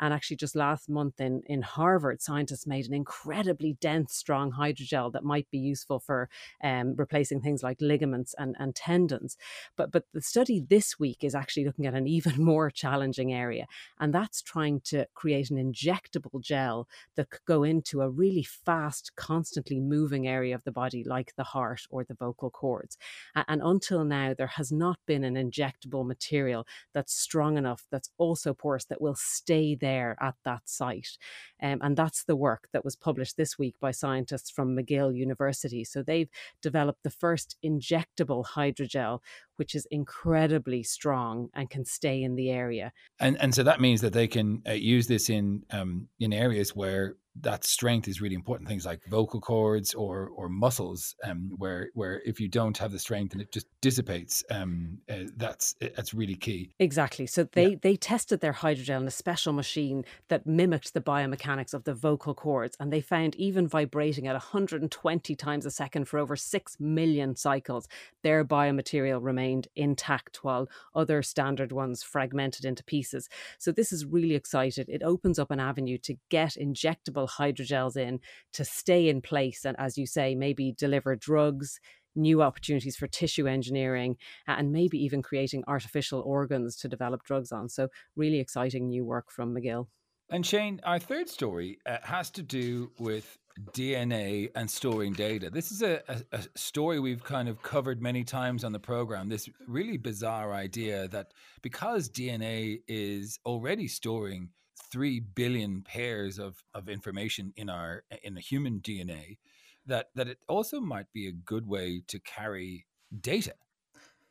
And 0.00 0.12
actually, 0.12 0.36
just 0.36 0.56
last 0.56 0.88
month 0.88 1.20
in, 1.20 1.42
in 1.46 1.62
Harvard, 1.62 2.22
scientists 2.22 2.66
made 2.66 2.86
an 2.86 2.94
incredibly 2.94 3.76
dense, 3.80 4.14
strong 4.14 4.52
hydrogel 4.52 5.12
that 5.12 5.24
might 5.24 5.50
be 5.50 5.58
useful 5.58 6.00
for 6.00 6.28
um, 6.62 6.94
replacing 6.96 7.40
things 7.40 7.62
like 7.62 7.78
ligaments 7.80 8.34
and, 8.38 8.56
and 8.58 8.74
tendons. 8.74 9.36
But, 9.76 9.92
but 9.92 10.04
the 10.12 10.20
study 10.20 10.60
this 10.68 10.98
week 10.98 11.18
is 11.22 11.34
actually 11.34 11.64
looking 11.64 11.86
at 11.86 11.94
an 11.94 12.06
even 12.12 12.42
more 12.42 12.70
challenging 12.70 13.32
area, 13.32 13.66
and 14.00 14.14
that's 14.14 14.42
trying 14.42 14.80
to 14.84 15.06
create 15.14 15.50
an 15.50 15.56
injectable 15.56 16.40
gel 16.40 16.88
that 17.16 17.30
could 17.30 17.44
go 17.46 17.62
into 17.62 18.02
a 18.02 18.10
really 18.10 18.42
fast, 18.42 19.12
constantly 19.16 19.80
moving 19.80 20.26
area 20.26 20.54
of 20.54 20.64
the 20.64 20.72
body, 20.72 21.04
like 21.04 21.34
the 21.36 21.44
heart 21.44 21.82
or 21.90 22.04
the 22.04 22.14
vocal 22.14 22.50
cords. 22.50 22.96
And 23.34 23.60
until 23.62 24.04
now, 24.04 24.34
there 24.34 24.46
has 24.46 24.72
not 24.72 24.98
been 25.06 25.24
an 25.24 25.34
injectable 25.34 26.06
material 26.06 26.66
that's 26.94 27.14
strong 27.14 27.56
enough, 27.56 27.86
that's 27.90 28.10
also 28.18 28.54
porous, 28.54 28.84
that 28.86 29.00
will 29.00 29.14
stay 29.14 29.74
there 29.74 30.16
at 30.20 30.34
that 30.44 30.62
site. 30.68 31.18
Um, 31.62 31.78
and 31.82 31.96
that's 31.96 32.24
the 32.24 32.36
work 32.36 32.68
that 32.72 32.84
was 32.84 32.96
published 32.96 33.36
this 33.36 33.58
week 33.58 33.76
by 33.80 33.90
scientists 33.92 34.50
from 34.50 34.76
McGill 34.76 35.14
University. 35.14 35.84
So 35.84 36.02
they've 36.02 36.30
developed 36.60 37.02
the 37.02 37.10
first 37.10 37.56
injectable 37.64 38.44
hydrogel, 38.44 39.20
which 39.56 39.74
is 39.74 39.86
incredibly 39.90 40.82
strong 40.82 41.48
and 41.54 41.70
can 41.70 41.84
stay 41.84 42.22
in 42.22 42.34
the 42.36 42.50
area. 42.50 42.92
And 43.20 43.36
and 43.40 43.54
so 43.54 43.62
that 43.62 43.80
means 43.80 44.00
that 44.00 44.12
they 44.12 44.28
can 44.28 44.62
uh, 44.68 44.72
use 44.72 45.06
this 45.06 45.28
in 45.30 45.64
um, 45.70 46.08
in 46.18 46.32
areas 46.32 46.74
where 46.74 47.16
that 47.40 47.64
strength 47.64 48.08
is 48.08 48.20
really 48.20 48.34
important. 48.34 48.68
Things 48.68 48.84
like 48.84 49.00
vocal 49.08 49.40
cords 49.40 49.94
or 49.94 50.30
or 50.34 50.48
muscles, 50.48 51.14
um, 51.24 51.52
where 51.56 51.88
where 51.94 52.20
if 52.24 52.40
you 52.40 52.48
don't 52.48 52.76
have 52.78 52.92
the 52.92 52.98
strength 52.98 53.32
and 53.32 53.40
it 53.40 53.52
just 53.52 53.66
dissipates, 53.80 54.44
um, 54.50 54.98
uh, 55.10 55.24
that's 55.36 55.74
uh, 55.82 55.88
that's 55.96 56.12
really 56.12 56.34
key. 56.34 56.70
Exactly. 56.78 57.26
So 57.26 57.44
they 57.44 57.70
yeah. 57.70 57.76
they 57.80 57.96
tested 57.96 58.40
their 58.40 58.52
hydrogel 58.52 59.00
in 59.00 59.06
a 59.06 59.10
special 59.10 59.52
machine 59.52 60.04
that 60.28 60.46
mimicked 60.46 60.92
the 60.92 61.00
biomechanics 61.00 61.72
of 61.72 61.84
the 61.84 61.94
vocal 61.94 62.34
cords, 62.34 62.76
and 62.78 62.92
they 62.92 63.00
found 63.00 63.34
even 63.36 63.66
vibrating 63.66 64.26
at 64.26 64.34
120 64.34 65.34
times 65.36 65.66
a 65.66 65.70
second 65.70 66.06
for 66.06 66.18
over 66.18 66.36
six 66.36 66.78
million 66.78 67.34
cycles, 67.34 67.88
their 68.22 68.44
biomaterial 68.44 69.22
remained 69.22 69.68
intact, 69.74 70.44
while 70.44 70.68
other 70.94 71.22
standard 71.22 71.72
ones 71.72 72.02
fragmented 72.02 72.64
into 72.64 72.84
pieces. 72.84 73.28
So 73.58 73.72
this 73.72 73.92
is 73.92 74.04
really 74.04 74.34
excited. 74.34 74.88
It 74.88 75.02
opens 75.02 75.38
up 75.38 75.50
an 75.50 75.60
avenue 75.60 75.98
to 75.98 76.16
get 76.28 76.56
injectable 76.60 77.21
hydrogels 77.26 77.96
in 77.96 78.20
to 78.52 78.64
stay 78.64 79.08
in 79.08 79.20
place 79.20 79.64
and, 79.64 79.76
as 79.78 79.98
you 79.98 80.06
say, 80.06 80.34
maybe 80.34 80.74
deliver 80.76 81.16
drugs, 81.16 81.80
new 82.14 82.42
opportunities 82.42 82.96
for 82.96 83.06
tissue 83.06 83.46
engineering 83.46 84.16
and 84.46 84.72
maybe 84.72 84.98
even 85.02 85.22
creating 85.22 85.64
artificial 85.66 86.20
organs 86.20 86.76
to 86.76 86.88
develop 86.88 87.22
drugs 87.24 87.52
on. 87.52 87.68
So, 87.68 87.88
really 88.16 88.38
exciting 88.38 88.88
new 88.88 89.04
work 89.04 89.30
from 89.30 89.54
McGill. 89.54 89.86
And 90.30 90.46
Shane, 90.46 90.80
our 90.84 90.98
third 90.98 91.28
story 91.28 91.78
uh, 91.84 91.98
has 92.04 92.30
to 92.30 92.42
do 92.42 92.90
with 92.98 93.38
DNA 93.72 94.50
and 94.54 94.70
storing 94.70 95.12
data. 95.12 95.50
This 95.50 95.70
is 95.70 95.82
a, 95.82 96.02
a, 96.08 96.22
a, 96.32 96.42
story 96.56 97.00
we've 97.00 97.22
kind 97.22 97.50
of 97.50 97.62
covered 97.62 98.00
many 98.00 98.24
times 98.24 98.64
on 98.64 98.72
the 98.72 98.78
program. 98.78 99.28
This 99.28 99.48
really 99.68 99.98
bizarre 99.98 100.54
idea 100.54 101.08
that 101.08 101.32
because 101.60 102.08
DNA 102.08 102.80
is 102.88 103.38
already 103.44 103.88
storing 103.88 104.48
three 104.92 105.18
billion 105.18 105.82
pairs 105.82 106.38
of, 106.38 106.62
of 106.74 106.88
information 106.88 107.52
in 107.56 107.70
our 107.70 108.04
in 108.22 108.36
a 108.36 108.40
human 108.40 108.80
DNA, 108.80 109.38
that 109.86 110.10
that 110.14 110.28
it 110.28 110.38
also 110.48 110.80
might 110.80 111.10
be 111.12 111.26
a 111.26 111.32
good 111.32 111.66
way 111.66 112.02
to 112.06 112.20
carry 112.20 112.86
data. 113.20 113.54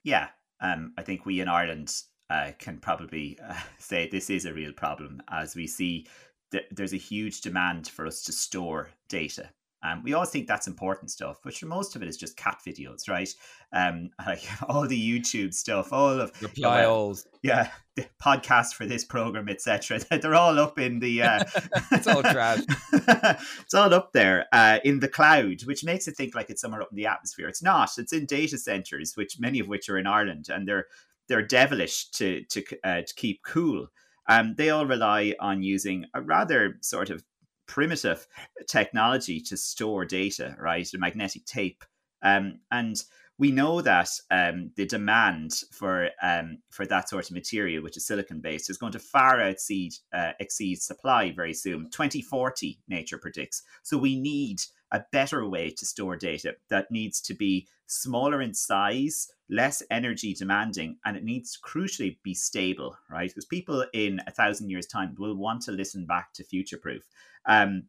Yeah, 0.04 0.30
um, 0.62 0.94
I 0.98 1.02
think 1.02 1.26
we 1.26 1.42
in 1.42 1.48
Ireland 1.48 1.94
uh, 2.30 2.52
can 2.60 2.78
probably 2.78 3.38
uh, 3.46 3.56
say 3.80 4.08
this 4.08 4.30
is 4.30 4.46
a 4.46 4.54
real 4.54 4.72
problem 4.72 5.22
as 5.30 5.56
we 5.56 5.68
see 5.68 6.08
that 6.52 6.66
there's 6.72 6.94
a 6.94 6.98
huge 6.98 7.42
demand 7.42 7.88
for 7.88 8.06
us 8.06 8.22
to 8.24 8.32
store 8.32 8.90
data. 9.10 9.50
Um, 9.84 10.04
we 10.04 10.14
always 10.14 10.30
think 10.30 10.48
that's 10.48 10.68
important 10.68 11.10
stuff, 11.10 11.40
but 11.44 11.56
for 11.56 11.66
most 11.66 11.96
of 11.96 12.04
it 12.04 12.08
is 12.08 12.18
just 12.18 12.38
cat 12.38 12.60
videos, 12.66 13.10
right? 13.10 13.34
Um, 13.74 14.12
like 14.26 14.44
all 14.70 14.88
the 14.88 15.00
YouTube 15.00 15.54
stuff, 15.54 15.92
all 15.92 16.20
of 16.20 16.42
reply 16.42 16.84
alls, 16.84 17.28
yeah, 17.42 17.72
the 17.96 18.06
podcast 18.22 18.74
for 18.76 18.86
this 18.86 19.04
program, 19.04 19.50
etc. 19.50 20.00
They're 20.22 20.36
all 20.36 20.60
up 20.60 20.78
in 20.78 21.00
the. 21.00 21.24
Uh, 21.24 21.44
it's 21.92 22.08
all 22.08 22.22
trash. 22.22 22.60
it's 22.94 23.74
all 23.74 23.94
up 23.94 24.14
there 24.14 24.46
uh, 24.52 24.80
in 24.84 25.00
the 25.00 25.08
cloud, 25.08 25.64
which 25.64 25.84
makes 25.84 26.08
it 26.08 26.16
think 26.16 26.36
like 26.36 26.50
it's 26.50 26.62
somewhere 26.62 26.82
up 26.82 26.92
in 26.92 26.98
the 26.98 27.08
atmosphere. 27.08 27.48
It's 27.48 27.64
not. 27.64 27.90
It's 27.98 28.14
in 28.14 28.26
data 28.26 28.58
centers, 28.58 29.18
which 29.18 29.40
many 29.40 29.60
of 29.60 29.68
which 29.68 29.90
are 29.90 29.98
in 29.98 30.08
Ireland, 30.08 30.48
and 30.50 30.68
they're 30.68 30.86
they're 31.28 31.42
devilish 31.42 32.10
to 32.12 32.44
to 32.46 32.64
uh, 32.84 33.02
to 33.02 33.14
keep 33.16 33.42
cool. 33.44 33.88
Um, 34.28 34.54
they 34.56 34.70
all 34.70 34.86
rely 34.86 35.34
on 35.40 35.64
using 35.64 36.06
a 36.14 36.22
rather 36.22 36.78
sort 36.82 37.10
of 37.10 37.24
primitive 37.72 38.28
technology 38.68 39.40
to 39.40 39.56
store 39.56 40.04
data, 40.04 40.56
right? 40.60 40.88
A 40.94 40.98
magnetic 40.98 41.46
tape, 41.46 41.86
um, 42.22 42.60
and 42.70 43.02
we 43.38 43.50
know 43.50 43.82
that 43.82 44.10
um, 44.30 44.72
the 44.76 44.86
demand 44.86 45.54
for 45.72 46.10
um, 46.22 46.60
for 46.70 46.86
that 46.86 47.10
sort 47.10 47.26
of 47.26 47.32
material, 47.34 47.82
which 47.82 47.98
is 47.98 48.06
silicon 48.06 48.42
based, 48.42 48.70
is 48.70 48.78
going 48.78 48.92
to 48.92 49.00
far 49.00 49.40
exceed 49.40 49.94
uh, 50.14 50.34
exceed 50.40 50.82
supply 50.82 51.32
very 51.32 51.54
soon. 51.54 51.90
2040, 51.92 52.80
Nature 52.88 53.18
predicts. 53.18 53.64
So 53.84 53.98
we 53.98 54.20
need 54.20 54.60
a 54.92 55.04
better 55.12 55.48
way 55.48 55.70
to 55.70 55.86
store 55.86 56.18
data 56.18 56.56
that 56.70 56.92
needs 56.92 57.22
to 57.22 57.34
be 57.34 57.68
smaller 57.88 58.42
in 58.42 58.54
size, 58.54 59.28
less 59.50 59.84
energy 59.92 60.34
demanding, 60.34 60.98
and 61.06 61.18
it 61.18 61.24
needs 61.24 61.54
to 61.54 61.60
crucially 61.60 62.18
be 62.24 62.34
stable, 62.34 62.98
right? 63.10 63.30
Because 63.30 63.46
people 63.46 63.86
in 63.94 64.22
a 64.28 64.32
thousand 64.32 64.70
years' 64.70 64.88
time 64.88 65.16
will 65.18 65.36
want 65.36 65.62
to 65.64 65.72
listen 65.72 66.06
back 66.06 66.34
to 66.34 66.44
future 66.44 66.78
proof. 66.78 67.04
Um, 67.46 67.84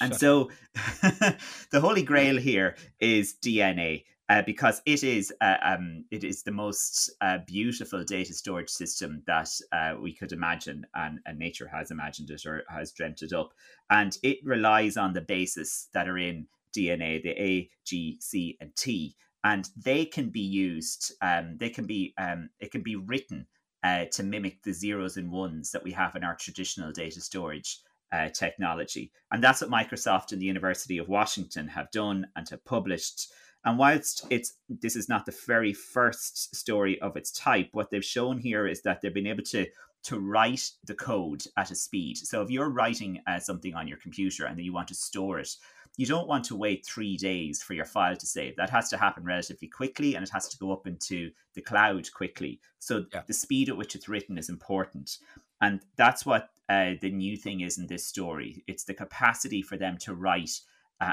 and 0.00 0.14
so 0.16 0.50
the 0.74 1.80
holy 1.80 2.02
grail 2.02 2.36
here 2.38 2.76
is 2.98 3.34
DNA. 3.34 4.04
Uh, 4.32 4.40
because 4.46 4.80
it 4.86 5.04
is 5.04 5.30
uh, 5.42 5.58
um, 5.62 6.06
it 6.10 6.24
is 6.24 6.42
the 6.42 6.50
most 6.50 7.10
uh, 7.20 7.36
beautiful 7.46 8.02
data 8.02 8.32
storage 8.32 8.70
system 8.70 9.22
that 9.26 9.50
uh, 9.72 9.94
we 10.00 10.10
could 10.10 10.32
imagine, 10.32 10.86
and, 10.94 11.18
and, 11.26 11.38
nature 11.38 11.68
has 11.68 11.90
imagined 11.90 12.30
it 12.30 12.46
or 12.46 12.62
has 12.70 12.92
dreamt 12.92 13.20
it 13.20 13.34
up, 13.34 13.52
and 13.90 14.16
it 14.22 14.38
relies 14.42 14.96
on 14.96 15.12
the 15.12 15.20
bases 15.20 15.88
that 15.92 16.08
are 16.08 16.16
in 16.16 16.46
DNA, 16.74 17.22
the 17.22 17.38
A, 17.38 17.68
G, 17.84 18.16
C, 18.22 18.56
and 18.58 18.74
T, 18.74 19.14
and 19.44 19.68
they 19.76 20.06
can 20.06 20.30
be 20.30 20.40
used. 20.40 21.12
Um, 21.20 21.58
they 21.58 21.68
can 21.68 21.84
be 21.84 22.14
um, 22.16 22.48
it 22.58 22.70
can 22.70 22.82
be 22.82 22.96
written 22.96 23.46
uh, 23.84 24.06
to 24.12 24.22
mimic 24.22 24.62
the 24.62 24.72
zeros 24.72 25.18
and 25.18 25.30
ones 25.30 25.72
that 25.72 25.84
we 25.84 25.92
have 25.92 26.16
in 26.16 26.24
our 26.24 26.36
traditional 26.36 26.90
data 26.90 27.20
storage. 27.20 27.80
Uh, 28.14 28.28
technology. 28.28 29.10
And 29.30 29.42
that's 29.42 29.62
what 29.62 29.70
Microsoft 29.70 30.32
and 30.32 30.42
the 30.42 30.44
University 30.44 30.98
of 30.98 31.08
Washington 31.08 31.66
have 31.68 31.90
done 31.92 32.26
and 32.36 32.46
have 32.50 32.62
published. 32.62 33.32
And 33.64 33.78
whilst 33.78 34.26
it's 34.30 34.54
this 34.68 34.96
is 34.96 35.08
not 35.08 35.26
the 35.26 35.36
very 35.46 35.72
first 35.72 36.54
story 36.56 37.00
of 37.00 37.16
its 37.16 37.30
type, 37.30 37.68
what 37.72 37.90
they've 37.90 38.04
shown 38.04 38.38
here 38.38 38.66
is 38.66 38.82
that 38.82 39.00
they've 39.00 39.14
been 39.14 39.26
able 39.26 39.44
to 39.44 39.66
to 40.04 40.18
write 40.18 40.70
the 40.84 40.94
code 40.94 41.44
at 41.56 41.70
a 41.70 41.76
speed. 41.76 42.18
So 42.18 42.42
if 42.42 42.50
you're 42.50 42.70
writing 42.70 43.20
uh, 43.26 43.38
something 43.38 43.74
on 43.74 43.86
your 43.86 43.98
computer 43.98 44.46
and 44.46 44.58
then 44.58 44.64
you 44.64 44.72
want 44.72 44.88
to 44.88 44.94
store 44.94 45.38
it, 45.38 45.56
you 45.96 46.06
don't 46.06 46.26
want 46.26 46.44
to 46.46 46.56
wait 46.56 46.84
three 46.84 47.16
days 47.16 47.62
for 47.62 47.74
your 47.74 47.84
file 47.84 48.16
to 48.16 48.26
save. 48.26 48.56
That 48.56 48.70
has 48.70 48.88
to 48.88 48.96
happen 48.96 49.24
relatively 49.24 49.68
quickly 49.68 50.14
and 50.14 50.24
it 50.24 50.30
has 50.30 50.48
to 50.48 50.58
go 50.58 50.72
up 50.72 50.86
into 50.86 51.30
the 51.54 51.60
cloud 51.60 52.12
quickly. 52.12 52.60
So 52.78 53.04
yeah. 53.12 53.22
the 53.26 53.34
speed 53.34 53.68
at 53.68 53.76
which 53.76 53.94
it's 53.94 54.08
written 54.08 54.38
is 54.38 54.48
important. 54.48 55.18
And 55.60 55.80
that's 55.96 56.26
what 56.26 56.48
uh, 56.68 56.94
the 57.00 57.10
new 57.10 57.36
thing 57.36 57.60
is 57.60 57.78
in 57.78 57.86
this 57.86 58.06
story. 58.06 58.64
It's 58.66 58.84
the 58.84 58.94
capacity 58.94 59.62
for 59.62 59.76
them 59.76 59.98
to 59.98 60.14
write 60.14 60.60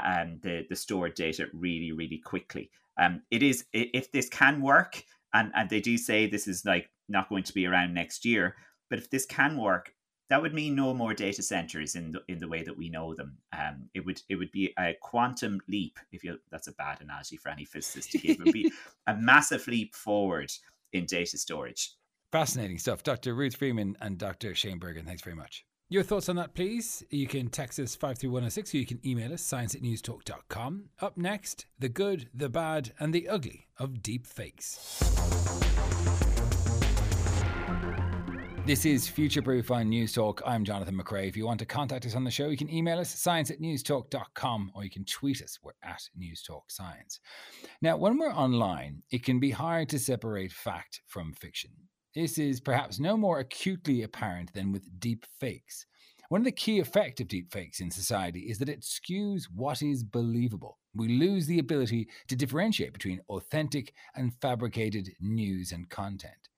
um, 0.04 0.38
the, 0.42 0.66
the 0.68 0.76
stored 0.76 1.14
data 1.14 1.46
really, 1.52 1.92
really 1.92 2.18
quickly. 2.18 2.70
Um, 2.98 3.22
it 3.30 3.42
is, 3.42 3.64
if 3.72 4.12
this 4.12 4.28
can 4.28 4.60
work, 4.60 5.02
and, 5.32 5.52
and 5.54 5.70
they 5.70 5.80
do 5.80 5.96
say 5.96 6.26
this 6.26 6.46
is 6.46 6.64
like 6.64 6.90
not 7.08 7.28
going 7.28 7.44
to 7.44 7.54
be 7.54 7.66
around 7.66 7.94
next 7.94 8.24
year, 8.24 8.56
but 8.88 8.98
if 8.98 9.10
this 9.10 9.24
can 9.24 9.56
work, 9.56 9.94
that 10.28 10.40
would 10.40 10.54
mean 10.54 10.76
no 10.76 10.94
more 10.94 11.12
data 11.12 11.42
centers 11.42 11.96
in 11.96 12.12
the 12.12 12.20
in 12.28 12.38
the 12.38 12.48
way 12.48 12.62
that 12.62 12.76
we 12.76 12.88
know 12.88 13.14
them. 13.14 13.36
Um, 13.52 13.90
it 13.94 14.06
would 14.06 14.22
it 14.28 14.36
would 14.36 14.52
be 14.52 14.72
a 14.78 14.94
quantum 15.00 15.60
leap. 15.68 15.98
If 16.12 16.22
you 16.22 16.38
that's 16.52 16.68
a 16.68 16.72
bad 16.72 17.00
analogy 17.00 17.36
for 17.36 17.48
any 17.48 17.64
physicist 17.64 18.12
to 18.12 18.18
give. 18.18 18.36
It 18.38 18.44
would 18.44 18.52
be 18.52 18.72
a 19.08 19.16
massive 19.16 19.66
leap 19.66 19.94
forward 19.94 20.52
in 20.92 21.06
data 21.06 21.36
storage. 21.36 21.94
Fascinating 22.30 22.78
stuff, 22.78 23.02
Dr. 23.02 23.34
Ruth 23.34 23.56
Freeman 23.56 23.96
and 24.00 24.16
Dr. 24.16 24.54
Shane 24.54 24.78
Bergin. 24.78 25.04
Thanks 25.04 25.22
very 25.22 25.34
much. 25.34 25.64
Your 25.92 26.04
thoughts 26.04 26.28
on 26.28 26.36
that, 26.36 26.54
please? 26.54 27.02
You 27.10 27.26
can 27.26 27.48
text 27.48 27.80
us 27.80 27.96
53106 27.96 28.74
or 28.74 28.76
you 28.76 28.86
can 28.86 29.00
email 29.04 29.32
us 29.32 29.42
science 29.42 29.74
at 29.74 29.82
newstalk.com. 29.82 30.84
Up 31.00 31.18
next, 31.18 31.66
the 31.80 31.88
good, 31.88 32.28
the 32.32 32.48
bad, 32.48 32.92
and 33.00 33.12
the 33.12 33.28
ugly 33.28 33.66
of 33.76 34.00
deep 34.00 34.24
fakes. 34.24 35.02
This 38.66 38.86
is 38.86 39.08
Future 39.08 39.42
Proof 39.42 39.72
on 39.72 39.88
News 39.88 40.12
Talk. 40.12 40.40
I'm 40.46 40.64
Jonathan 40.64 40.96
McCrea. 40.96 41.26
If 41.26 41.36
you 41.36 41.44
want 41.44 41.58
to 41.58 41.66
contact 41.66 42.06
us 42.06 42.14
on 42.14 42.22
the 42.22 42.30
show, 42.30 42.50
you 42.50 42.56
can 42.56 42.72
email 42.72 43.00
us 43.00 43.12
science 43.12 43.50
at 43.50 43.60
newstalk.com 43.60 44.70
or 44.76 44.84
you 44.84 44.90
can 44.90 45.04
tweet 45.06 45.42
us. 45.42 45.58
We're 45.60 45.72
at 45.82 46.02
Newstalk 46.16 46.62
Science. 46.68 47.18
Now, 47.82 47.96
when 47.96 48.16
we're 48.16 48.32
online, 48.32 49.02
it 49.10 49.24
can 49.24 49.40
be 49.40 49.50
hard 49.50 49.88
to 49.88 49.98
separate 49.98 50.52
fact 50.52 51.00
from 51.08 51.32
fiction. 51.32 51.72
This 52.14 52.38
is 52.38 52.60
perhaps 52.60 52.98
no 52.98 53.16
more 53.16 53.38
acutely 53.38 54.02
apparent 54.02 54.52
than 54.52 54.72
with 54.72 54.98
deep 54.98 55.26
fakes. 55.38 55.86
One 56.28 56.40
of 56.40 56.44
the 56.44 56.52
key 56.52 56.78
effects 56.78 57.20
of 57.20 57.28
deep 57.28 57.52
fakes 57.52 57.80
in 57.80 57.90
society 57.90 58.40
is 58.48 58.58
that 58.58 58.68
it 58.68 58.82
skews 58.82 59.44
what 59.54 59.82
is 59.82 60.04
believable. 60.04 60.78
We 60.94 61.08
lose 61.08 61.46
the 61.46 61.58
ability 61.58 62.08
to 62.28 62.36
differentiate 62.36 62.92
between 62.92 63.20
authentic 63.28 63.92
and 64.14 64.34
fabricated 64.40 65.10
news 65.20 65.72
and 65.72 65.88
content. 65.88 66.48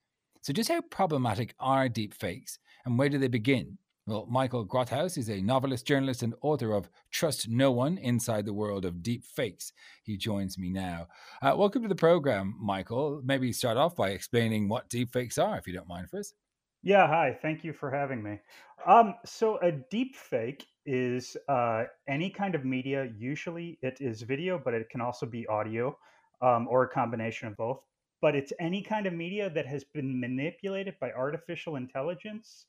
So, 0.43 0.53
just 0.53 0.71
how 0.71 0.81
problematic 0.83 1.55
are 1.61 1.89
deepfakes 1.89 2.59
and 2.85 2.99
where 2.99 3.09
do 3.09 3.19
they 3.19 3.29
begin? 3.29 3.79
Well, 4.05 4.27
Michael 4.29 4.67
Grothaus 4.67 5.17
is 5.17 5.31
a 5.31 5.41
novelist, 5.41 5.87
journalist, 5.87 6.25
and 6.25 6.35
author 6.41 6.73
of 6.73 6.91
Trust 7.13 7.49
No 7.49 7.71
One 7.71 7.99
Inside 7.99 8.47
the 8.47 8.53
World 8.53 8.85
of 8.85 9.01
Deep 9.01 9.25
Fakes. 9.25 9.73
He 10.03 10.17
joins 10.17 10.59
me 10.59 10.71
now. 10.71 11.07
Uh, 11.41 11.55
welcome 11.57 11.83
to 11.83 11.89
the 11.89 11.95
program, 11.95 12.57
Michael. 12.61 13.23
Maybe 13.25 13.53
start 13.53 13.77
off 13.77 13.95
by 13.95 14.11
explaining 14.11 14.69
what 14.69 14.89
deep 14.89 15.13
fakes 15.13 15.39
are, 15.39 15.57
if 15.57 15.69
you 15.69 15.73
don't 15.73 15.87
mind 15.87 16.11
for 16.11 16.19
us. 16.19 16.35
Yeah, 16.83 17.07
hi. 17.07 17.39
Thank 17.41 17.63
you 17.63 17.73
for 17.73 17.93
having 17.93 18.25
me. 18.25 18.41
Um, 18.85 19.15
so, 19.25 19.59
a 19.59 19.71
deep 19.71 20.17
fake 20.17 20.67
is 20.85 21.37
uh, 21.49 21.85
any 22.09 22.29
kind 22.29 22.57
of 22.57 22.65
media. 22.65 23.09
Usually, 23.17 23.79
it 23.83 23.99
is 24.01 24.23
video, 24.23 24.61
but 24.63 24.75
it 24.75 24.91
can 24.91 25.01
also 25.01 25.27
be 25.27 25.47
audio 25.47 25.97
um, 26.41 26.67
or 26.69 26.83
a 26.83 26.89
combination 26.89 27.47
of 27.47 27.57
both 27.57 27.79
but 28.21 28.37
it's 28.37 28.53
any 28.61 28.81
kind 28.81 29.07
of 29.07 29.13
media 29.13 29.51
that 29.51 29.67
has 29.67 29.83
been 29.83 30.21
manipulated 30.21 30.95
by 31.01 31.11
artificial 31.11 31.75
intelligence 31.75 32.67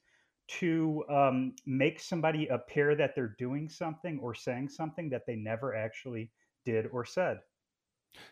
to 0.47 1.03
um, 1.09 1.55
make 1.65 2.00
somebody 2.00 2.47
appear 2.47 2.95
that 2.95 3.15
they're 3.15 3.35
doing 3.39 3.69
something 3.69 4.19
or 4.21 4.33
saying 4.33 4.69
something 4.69 5.09
that 5.09 5.23
they 5.25 5.35
never 5.35 5.75
actually 5.75 6.31
did 6.65 6.88
or 6.91 7.05
said. 7.05 7.39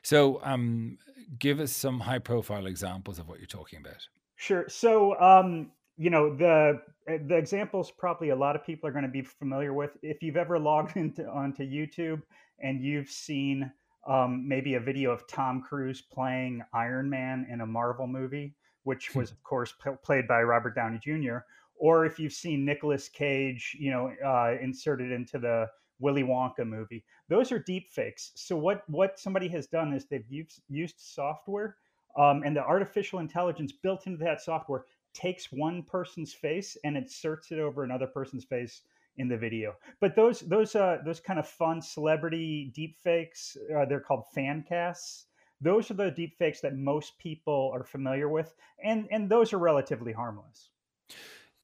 So, 0.04 0.40
um, 0.44 0.98
give 1.40 1.60
us 1.60 1.72
some 1.72 2.00
high 2.00 2.20
profile 2.20 2.68
examples 2.68 3.18
of 3.18 3.28
what 3.28 3.40
you're 3.40 3.48
talking 3.48 3.80
about. 3.80 4.08
Sure. 4.36 4.66
So, 4.68 5.20
um, 5.20 5.72
you 5.98 6.10
know, 6.10 6.36
the 6.36 6.82
eh, 7.08 7.18
the 7.28 7.36
examples 7.36 7.92
probably 7.92 8.30
a 8.30 8.36
lot 8.36 8.56
of 8.56 8.66
people 8.66 8.90
are 8.90 8.92
going 8.92 9.06
to 9.06 9.10
be 9.10 9.22
familiar 9.22 9.74
with. 9.74 9.92
If 10.02 10.22
you've 10.22 10.38
ever 10.38 10.60
logged 10.60 10.96
into 10.98 11.28
onto 11.28 11.64
YouTube 11.64 12.22
and 12.60 12.82
you've 12.82 13.10
seen 13.10 13.72
um, 14.08 14.48
maybe 14.48 14.76
a 14.76 14.80
video 14.80 15.12
of 15.12 15.28
Tom 15.28 15.62
Cruise 15.62 16.02
playing 16.02 16.64
Iron 16.74 17.10
Man 17.10 17.46
in 17.52 17.62
a 17.62 17.66
Marvel 17.66 18.08
movie, 18.08 18.56
which 18.84 19.10
hmm. 19.10 19.20
was, 19.20 19.32
of 19.32 19.44
course, 19.44 19.74
p- 19.84 19.92
played 20.04 20.28
by 20.28 20.42
Robert 20.42 20.76
Downey 20.76 21.00
Jr., 21.04 21.38
or 21.82 22.06
if 22.06 22.20
you've 22.20 22.32
seen 22.32 22.64
Nicolas 22.64 23.10
Cage, 23.10 23.76
you 23.80 23.90
know, 23.90 24.14
uh, 24.24 24.56
inserted 24.62 25.12
into 25.12 25.40
the 25.40 25.68
Willy 26.00 26.24
Wonka 26.24 26.66
movie. 26.66 27.04
those 27.28 27.52
are 27.52 27.60
deep 27.60 27.90
fakes. 27.92 28.32
So 28.36 28.56
what 28.56 28.84
what 28.88 29.20
somebody 29.20 29.48
has 29.50 29.68
done 29.68 29.94
is 29.94 30.06
they've 30.06 30.30
used 30.30 30.62
used 30.70 31.00
software 31.00 31.78
um, 32.18 32.44
and 32.44 32.56
the 32.56 32.64
artificial 32.64 33.20
intelligence 33.20 33.72
built 33.72 34.08
into 34.08 34.24
that 34.24 34.42
software 34.42 34.86
takes 35.14 35.52
one 35.52 35.84
person's 35.84 36.34
face 36.34 36.78
and 36.84 36.98
inserts 36.98 37.52
it 37.52 37.60
over 37.60 37.84
another 37.84 38.08
person's 38.08 38.46
face 38.46 38.82
in 39.18 39.28
the 39.28 39.38
video. 39.38 39.76
But 40.00 40.16
those 40.16 40.42
those 40.42 40.76
uh, 40.76 41.00
those 41.04 41.20
kind 41.20 41.40
of 41.40 41.48
fun 41.48 41.82
celebrity 41.82 42.72
deep 42.76 42.98
fakes, 42.98 43.58
uh, 43.76 43.86
they're 43.86 44.00
called 44.00 44.26
fan 44.34 44.64
casts. 44.68 45.26
Those 45.62 45.92
are 45.92 45.96
the 45.96 46.12
deep 46.12 46.38
fakes 46.38 46.62
that 46.62 46.76
most 46.76 47.18
people 47.20 47.72
are 47.74 47.84
familiar 47.84 48.30
with, 48.30 48.54
and 48.84 49.08
and 49.12 49.30
those 49.30 49.54
are 49.54 49.60
relatively 49.60 50.14
harmless. 50.14 50.70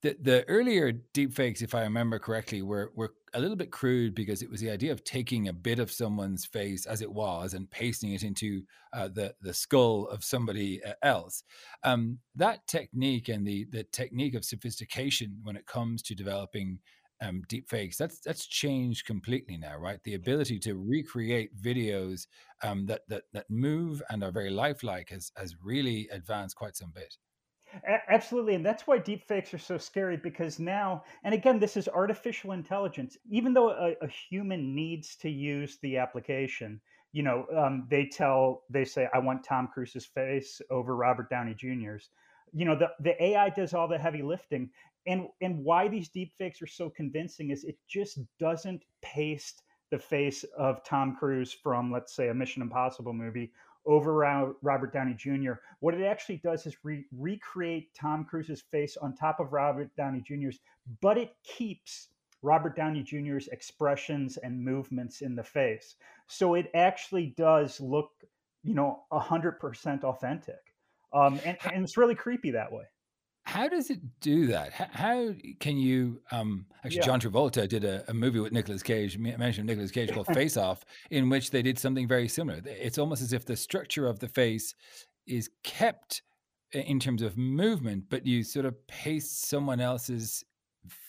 The 0.02 0.16
the 0.20 0.48
earlier 0.48 0.92
deepfakes, 0.92 1.60
if 1.60 1.74
I 1.74 1.82
remember 1.82 2.18
correctly, 2.20 2.62
were 2.62 2.92
were 2.94 3.14
a 3.34 3.40
little 3.40 3.56
bit 3.56 3.72
crude 3.72 4.14
because 4.14 4.42
it 4.42 4.50
was 4.50 4.60
the 4.60 4.70
idea 4.70 4.92
of 4.92 5.02
taking 5.02 5.48
a 5.48 5.52
bit 5.52 5.80
of 5.80 5.90
someone's 5.90 6.46
face 6.46 6.86
as 6.86 7.02
it 7.02 7.12
was 7.12 7.52
and 7.54 7.68
pasting 7.70 8.12
it 8.12 8.22
into 8.22 8.62
uh, 8.92 9.08
the 9.08 9.34
the 9.40 9.52
skull 9.52 10.06
of 10.06 10.22
somebody 10.22 10.82
uh, 10.84 10.92
else. 11.02 11.42
Um, 11.82 12.18
that 12.36 12.66
technique 12.68 13.28
and 13.28 13.44
the 13.46 13.66
the 13.72 13.82
technique 13.84 14.34
of 14.34 14.44
sophistication 14.44 15.40
when 15.42 15.56
it 15.56 15.66
comes 15.66 16.02
to 16.02 16.14
developing 16.14 16.78
um, 17.20 17.42
deepfakes 17.48 17.96
that's 17.96 18.20
that's 18.20 18.46
changed 18.46 19.04
completely 19.04 19.56
now, 19.56 19.76
right? 19.76 19.98
The 20.04 20.14
ability 20.14 20.60
to 20.60 20.76
recreate 20.76 21.60
videos 21.60 22.28
um, 22.62 22.86
that 22.86 23.02
that 23.08 23.24
that 23.32 23.50
move 23.50 24.00
and 24.10 24.22
are 24.22 24.30
very 24.30 24.50
lifelike 24.50 25.10
has 25.10 25.32
has 25.36 25.56
really 25.62 26.08
advanced 26.12 26.54
quite 26.56 26.76
some 26.76 26.92
bit. 26.94 27.16
Absolutely. 28.08 28.54
And 28.54 28.64
that's 28.64 28.86
why 28.86 28.98
deepfakes 28.98 29.52
are 29.52 29.58
so 29.58 29.78
scary 29.78 30.16
because 30.16 30.58
now, 30.58 31.04
and 31.22 31.34
again, 31.34 31.58
this 31.58 31.76
is 31.76 31.88
artificial 31.88 32.52
intelligence. 32.52 33.16
Even 33.30 33.52
though 33.52 33.70
a, 33.70 33.94
a 34.02 34.08
human 34.08 34.74
needs 34.74 35.16
to 35.16 35.28
use 35.30 35.78
the 35.82 35.98
application, 35.98 36.80
you 37.12 37.22
know, 37.22 37.46
um, 37.56 37.86
they 37.90 38.06
tell, 38.06 38.62
they 38.70 38.84
say, 38.84 39.08
I 39.12 39.18
want 39.18 39.44
Tom 39.44 39.68
Cruise's 39.72 40.06
face 40.06 40.60
over 40.70 40.96
Robert 40.96 41.28
Downey 41.30 41.54
Jr.'s. 41.54 42.08
You 42.52 42.64
know, 42.64 42.76
the, 42.76 42.90
the 43.00 43.22
AI 43.22 43.50
does 43.50 43.74
all 43.74 43.88
the 43.88 43.98
heavy 43.98 44.22
lifting. 44.22 44.70
And, 45.06 45.28
and 45.40 45.64
why 45.64 45.88
these 45.88 46.10
deepfakes 46.10 46.60
are 46.62 46.66
so 46.66 46.90
convincing 46.90 47.50
is 47.50 47.64
it 47.64 47.76
just 47.88 48.18
doesn't 48.38 48.82
paste 49.02 49.62
the 49.90 49.98
face 49.98 50.44
of 50.56 50.84
Tom 50.84 51.16
Cruise 51.18 51.52
from, 51.52 51.90
let's 51.90 52.14
say, 52.14 52.28
a 52.28 52.34
Mission 52.34 52.60
Impossible 52.62 53.14
movie 53.14 53.52
over 53.88 54.54
Robert 54.62 54.92
Downey 54.92 55.14
Jr. 55.14 55.52
What 55.80 55.94
it 55.94 56.04
actually 56.04 56.36
does 56.36 56.66
is 56.66 56.76
re- 56.84 57.06
recreate 57.10 57.94
Tom 57.94 58.24
Cruise's 58.24 58.62
face 58.70 58.96
on 58.98 59.16
top 59.16 59.40
of 59.40 59.52
Robert 59.52 59.90
Downey 59.96 60.20
Jr.'s, 60.20 60.60
but 61.00 61.16
it 61.16 61.34
keeps 61.42 62.08
Robert 62.42 62.76
Downey 62.76 63.02
Jr.'s 63.02 63.48
expressions 63.48 64.36
and 64.36 64.62
movements 64.62 65.22
in 65.22 65.34
the 65.34 65.42
face. 65.42 65.96
So 66.28 66.54
it 66.54 66.70
actually 66.74 67.34
does 67.36 67.80
look, 67.80 68.10
you 68.62 68.74
know, 68.74 69.04
100% 69.10 70.04
authentic. 70.04 70.74
Um, 71.12 71.40
and, 71.44 71.56
and 71.72 71.82
it's 71.82 71.96
really 71.96 72.14
creepy 72.14 72.50
that 72.50 72.70
way 72.70 72.84
how 73.48 73.66
does 73.66 73.88
it 73.88 74.00
do 74.20 74.46
that? 74.48 74.74
How, 74.74 74.88
how 74.92 75.34
can 75.58 75.78
you? 75.78 76.20
Um, 76.30 76.66
actually, 76.84 76.98
yeah. 76.98 77.06
John 77.06 77.18
Travolta 77.18 77.66
did 77.66 77.82
a, 77.82 78.04
a, 78.10 78.12
movie 78.12 78.40
with 78.40 78.52
Nicolas 78.52 78.82
Cage, 78.82 79.16
mentioned 79.16 79.66
Nicolas 79.66 79.90
Cage 79.90 80.12
called 80.12 80.26
Face 80.34 80.58
Off, 80.58 80.84
in 81.10 81.30
which 81.30 81.50
they 81.50 81.62
did 81.62 81.78
something 81.78 82.06
very 82.06 82.28
similar. 82.28 82.60
It's 82.66 82.98
almost 82.98 83.22
as 83.22 83.32
if 83.32 83.46
the 83.46 83.56
structure 83.56 84.06
of 84.06 84.18
the 84.18 84.28
face 84.28 84.74
is 85.26 85.48
kept 85.64 86.20
in 86.72 87.00
terms 87.00 87.22
of 87.22 87.38
movement, 87.38 88.04
but 88.10 88.26
you 88.26 88.44
sort 88.44 88.66
of 88.66 88.86
paste 88.86 89.48
someone 89.48 89.80
else's 89.80 90.44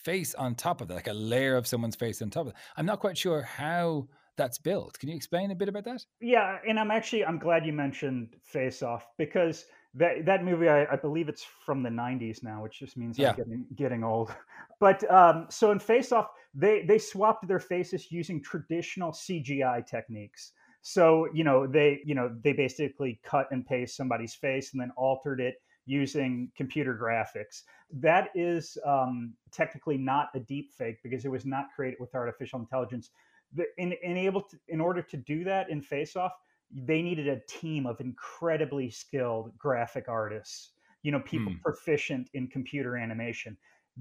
face 0.02 0.34
on 0.34 0.54
top 0.54 0.80
of 0.80 0.88
that, 0.88 0.94
like 0.94 1.08
a 1.08 1.12
layer 1.12 1.58
of 1.58 1.66
someone's 1.66 1.96
face 1.96 2.22
on 2.22 2.30
top 2.30 2.46
of 2.46 2.52
it. 2.52 2.58
I'm 2.74 2.86
not 2.86 3.00
quite 3.00 3.18
sure 3.18 3.42
how 3.42 4.08
that's 4.38 4.56
built. 4.56 4.98
Can 4.98 5.10
you 5.10 5.14
explain 5.14 5.50
a 5.50 5.54
bit 5.54 5.68
about 5.68 5.84
that? 5.84 6.06
Yeah, 6.22 6.56
and 6.66 6.80
I'm 6.80 6.90
actually 6.90 7.22
I'm 7.22 7.38
glad 7.38 7.66
you 7.66 7.74
mentioned 7.74 8.36
Face 8.42 8.82
Off 8.82 9.06
because 9.18 9.66
that 9.94 10.24
that 10.26 10.44
movie 10.44 10.68
I, 10.68 10.84
I, 10.84 10.96
believe 10.96 11.28
it's 11.28 11.44
from 11.64 11.82
the 11.82 11.90
90s 11.90 12.42
now 12.42 12.62
which 12.62 12.78
just 12.78 12.96
means 12.96 13.18
yeah. 13.18 13.30
i'm 13.30 13.36
getting 13.36 13.66
getting 13.74 14.04
old. 14.04 14.32
But 14.78 15.08
um, 15.12 15.44
so 15.50 15.72
in 15.72 15.78
face 15.78 16.10
off 16.10 16.28
they 16.54 16.84
they 16.86 16.98
swapped 16.98 17.46
their 17.46 17.58
faces 17.58 18.10
using 18.10 18.42
traditional 18.42 19.12
cgi 19.12 19.86
techniques. 19.86 20.52
So 20.80 21.28
you 21.34 21.44
know 21.44 21.66
they 21.66 22.00
you 22.04 22.14
know 22.14 22.34
they 22.42 22.54
basically 22.54 23.20
cut 23.22 23.48
and 23.50 23.66
paste 23.66 23.94
somebody's 23.96 24.34
face 24.34 24.72
and 24.72 24.80
then 24.80 24.90
altered 24.96 25.38
it 25.40 25.56
using 25.86 26.50
computer 26.56 26.98
graphics. 27.00 27.62
That 27.92 28.30
is 28.34 28.78
um, 28.86 29.34
technically 29.50 29.98
not 29.98 30.28
a 30.34 30.40
deep 30.40 30.72
fake 30.72 30.98
because 31.02 31.24
it 31.24 31.30
was 31.30 31.44
not 31.44 31.66
created 31.74 31.98
with 32.00 32.14
artificial 32.14 32.60
intelligence. 32.60 33.10
The, 33.52 33.64
in, 33.78 33.92
in 34.02 34.16
able 34.16 34.42
to, 34.42 34.56
in 34.68 34.80
order 34.80 35.02
to 35.02 35.16
do 35.16 35.42
that 35.44 35.68
in 35.68 35.82
face 35.82 36.14
off 36.14 36.32
they 36.72 37.02
needed 37.02 37.28
a 37.28 37.40
team 37.48 37.86
of 37.86 38.00
incredibly 38.00 38.90
skilled 38.90 39.56
graphic 39.58 40.08
artists, 40.08 40.70
you 41.02 41.12
know, 41.12 41.20
people 41.20 41.52
mm. 41.52 41.60
proficient 41.60 42.28
in 42.34 42.46
computer 42.46 42.96
animation. 42.96 43.56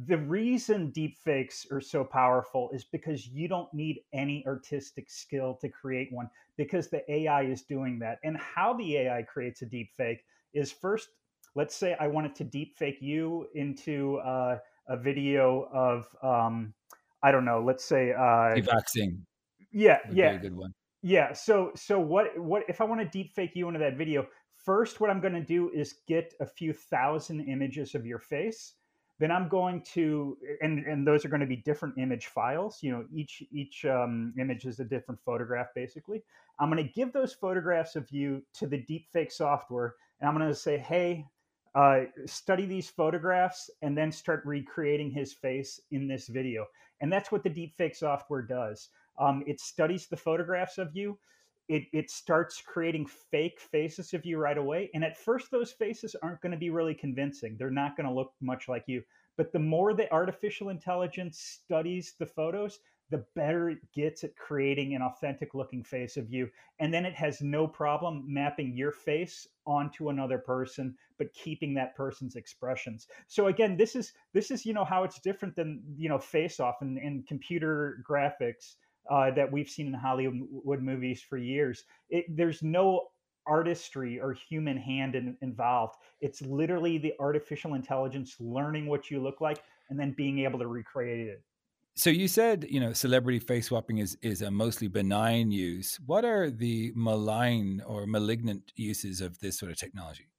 The 0.06 0.18
reason 0.18 0.92
deepfakes 0.92 1.70
are 1.72 1.82
so 1.82 2.04
powerful 2.04 2.70
is 2.72 2.86
because 2.86 3.28
you 3.28 3.48
don't 3.48 3.74
need 3.74 4.02
any 4.14 4.46
artistic 4.46 5.10
skill 5.10 5.58
to 5.62 5.70
create 5.70 6.10
one 6.12 6.30
because 6.58 6.90
the 6.90 7.10
AI 7.12 7.44
is 7.44 7.64
doing 7.64 8.00
that. 8.00 8.20
And 8.24 8.38
how 8.38 8.74
the 8.74 8.98
AI 8.98 9.24
creates 9.24 9.62
a 9.62 9.66
deepfake 9.66 10.20
is 10.54 10.72
first, 10.72 11.10
let's 11.56 11.76
say 11.76 11.98
I 12.00 12.08
wanted 12.08 12.36
to 12.36 12.46
deepfake 12.46 13.02
you 13.02 13.48
into 13.56 14.18
uh, 14.18 14.60
a 14.88 14.96
video 14.96 15.70
of, 15.74 16.08
um, 16.22 16.74
I 17.24 17.32
don't 17.32 17.46
know, 17.46 17.62
let's 17.62 17.84
say 17.84 18.14
uh, 18.14 18.56
vaccine. 18.62 19.26
Yeah, 19.72 20.00
yeah, 20.12 20.38
good 20.38 20.56
one. 20.56 20.74
Yeah. 21.02 21.34
So 21.34 21.72
so 21.76 22.00
what 22.00 22.38
what 22.38 22.64
if 22.68 22.82
I 22.82 22.84
want 22.84 23.02
to 23.02 23.08
deep 23.08 23.34
fake 23.34 23.52
you 23.56 23.68
into 23.68 23.80
that 23.80 23.98
video? 23.98 24.28
First, 24.66 25.00
what 25.00 25.10
I'm 25.10 25.22
going 25.22 25.34
to 25.34 25.42
do 25.42 25.70
is 25.70 25.96
get 26.08 26.34
a 26.42 26.46
few 26.46 26.74
thousand 26.74 27.42
images 27.48 27.96
of 27.96 28.06
your 28.06 28.20
face. 28.20 28.74
Then 29.20 29.32
I'm 29.32 29.48
going 29.48 29.82
to 29.94 30.38
and 30.62 30.80
and 30.86 31.08
those 31.08 31.24
are 31.24 31.30
going 31.30 31.42
to 31.42 31.48
be 31.48 31.56
different 31.58 31.98
image 31.98 32.28
files. 32.28 32.80
You 32.82 32.92
know, 32.92 33.06
each 33.14 33.44
each 33.52 33.86
um, 33.86 34.34
image 34.38 34.66
is 34.66 34.80
a 34.80 34.86
different 34.86 35.22
photograph. 35.22 35.68
Basically, 35.74 36.22
I'm 36.60 36.70
going 36.70 36.86
to 36.86 36.94
give 36.94 37.14
those 37.14 37.34
photographs 37.34 37.96
of 37.96 38.12
you 38.12 38.44
to 38.56 38.68
the 38.68 38.78
deepfake 38.78 39.32
software, 39.32 39.96
and 40.20 40.30
I'm 40.30 40.36
going 40.38 40.50
to 40.50 40.56
say, 40.56 40.78
hey. 40.78 41.26
Uh, 41.76 42.06
study 42.26 42.66
these 42.66 42.90
photographs 42.90 43.70
and 43.84 43.96
then 43.96 44.12
start 44.12 44.42
recreating 44.44 45.12
his 45.12 45.34
face 45.34 45.80
in 45.92 46.08
this 46.08 46.28
video. 46.28 46.66
And 47.00 47.14
that's 47.14 47.32
what 47.32 47.44
the 47.44 47.50
deepfake 47.50 47.96
software 47.96 48.42
does. 48.42 48.90
Um, 49.20 49.44
it 49.46 49.60
studies 49.60 50.08
the 50.08 50.18
photographs 50.18 50.78
of 50.78 50.96
you. 50.96 51.20
It, 51.68 51.84
it 51.94 52.10
starts 52.10 52.62
creating 52.66 53.06
fake 53.06 53.60
faces 53.60 54.14
of 54.14 54.26
you 54.26 54.40
right 54.40 54.58
away. 54.58 54.90
And 54.94 55.04
at 55.04 55.18
first, 55.18 55.52
those 55.52 55.72
faces 55.72 56.16
aren't 56.24 56.42
going 56.42 56.52
to 56.52 56.58
be 56.58 56.72
really 56.72 56.96
convincing. 56.96 57.58
They're 57.58 57.70
not 57.70 57.96
going 57.96 58.08
to 58.08 58.14
look 58.14 58.34
much 58.42 58.68
like 58.68 58.86
you. 58.88 59.04
But 59.38 59.52
the 59.52 59.60
more 59.60 59.94
the 59.94 60.12
artificial 60.12 60.70
intelligence 60.70 61.40
studies 61.40 62.16
the 62.18 62.26
photos, 62.26 62.80
the 63.10 63.26
better 63.36 63.70
it 63.70 63.80
gets 63.94 64.24
at 64.24 64.36
creating 64.36 64.96
an 64.96 65.02
authentic 65.02 65.54
looking 65.54 65.84
face 65.84 66.18
of 66.18 66.32
you. 66.32 66.50
And 66.80 66.94
then 66.94 67.06
it 67.06 67.16
has 67.16 67.42
no 67.42 67.68
problem 67.68 68.24
mapping 68.28 68.76
your 68.76 68.92
face 68.92 69.48
onto 69.66 70.10
another 70.10 70.38
person, 70.38 70.96
but 71.18 71.34
keeping 71.34 71.74
that 71.76 71.96
person's 71.96 72.36
expressions. 72.36 73.08
So 73.28 73.48
again, 73.48 73.78
this 73.78 73.96
is 73.96 74.14
this 74.34 74.52
is, 74.52 74.66
you 74.66 74.74
know, 74.74 74.86
how 74.86 75.04
it's 75.04 75.20
different 75.20 75.56
than, 75.56 75.84
you 75.98 76.10
know, 76.10 76.20
face 76.20 76.60
off 76.60 76.82
and, 76.82 76.98
and 76.98 77.26
computer 77.28 78.04
graphics 78.08 78.76
uh, 79.10 79.32
that 79.32 79.52
we've 79.52 79.70
seen 79.70 79.88
in 79.88 79.94
Hollywood 79.94 80.82
movies 80.82 81.22
for 81.22 81.38
years. 81.38 81.84
It, 82.10 82.26
there's 82.30 82.62
no 82.62 83.10
artistry 83.48 84.20
or 84.20 84.34
human 84.34 84.78
hand 84.78 85.16
in, 85.16 85.36
involved. 85.42 85.96
It's 86.22 86.42
literally 86.42 86.98
the 86.98 87.14
artificial 87.20 87.74
intelligence 87.74 88.36
learning 88.40 88.86
what 88.86 89.10
you 89.10 89.22
look 89.22 89.42
like 89.42 89.64
and 89.90 90.00
then 90.00 90.12
being 90.12 90.40
able 90.40 90.60
to 90.60 90.68
recreate 90.68 91.28
it. 91.28 91.42
So 91.96 92.10
you 92.10 92.28
said, 92.28 92.66
you 92.70 92.80
know, 92.80 92.94
celebrity 92.94 93.40
face 93.40 93.68
swapping 93.68 93.98
is 93.98 94.18
is 94.22 94.42
a 94.42 94.50
mostly 94.50 94.88
benign 94.88 95.52
use. 95.52 96.00
What 96.06 96.24
are 96.24 96.50
the 96.50 96.94
malign 96.96 97.82
or 97.86 98.06
malignant 98.06 98.72
uses 98.76 99.20
of 99.20 99.40
this 99.40 99.60
sort 99.60 99.72
of 99.72 99.78
technology? 99.78 100.30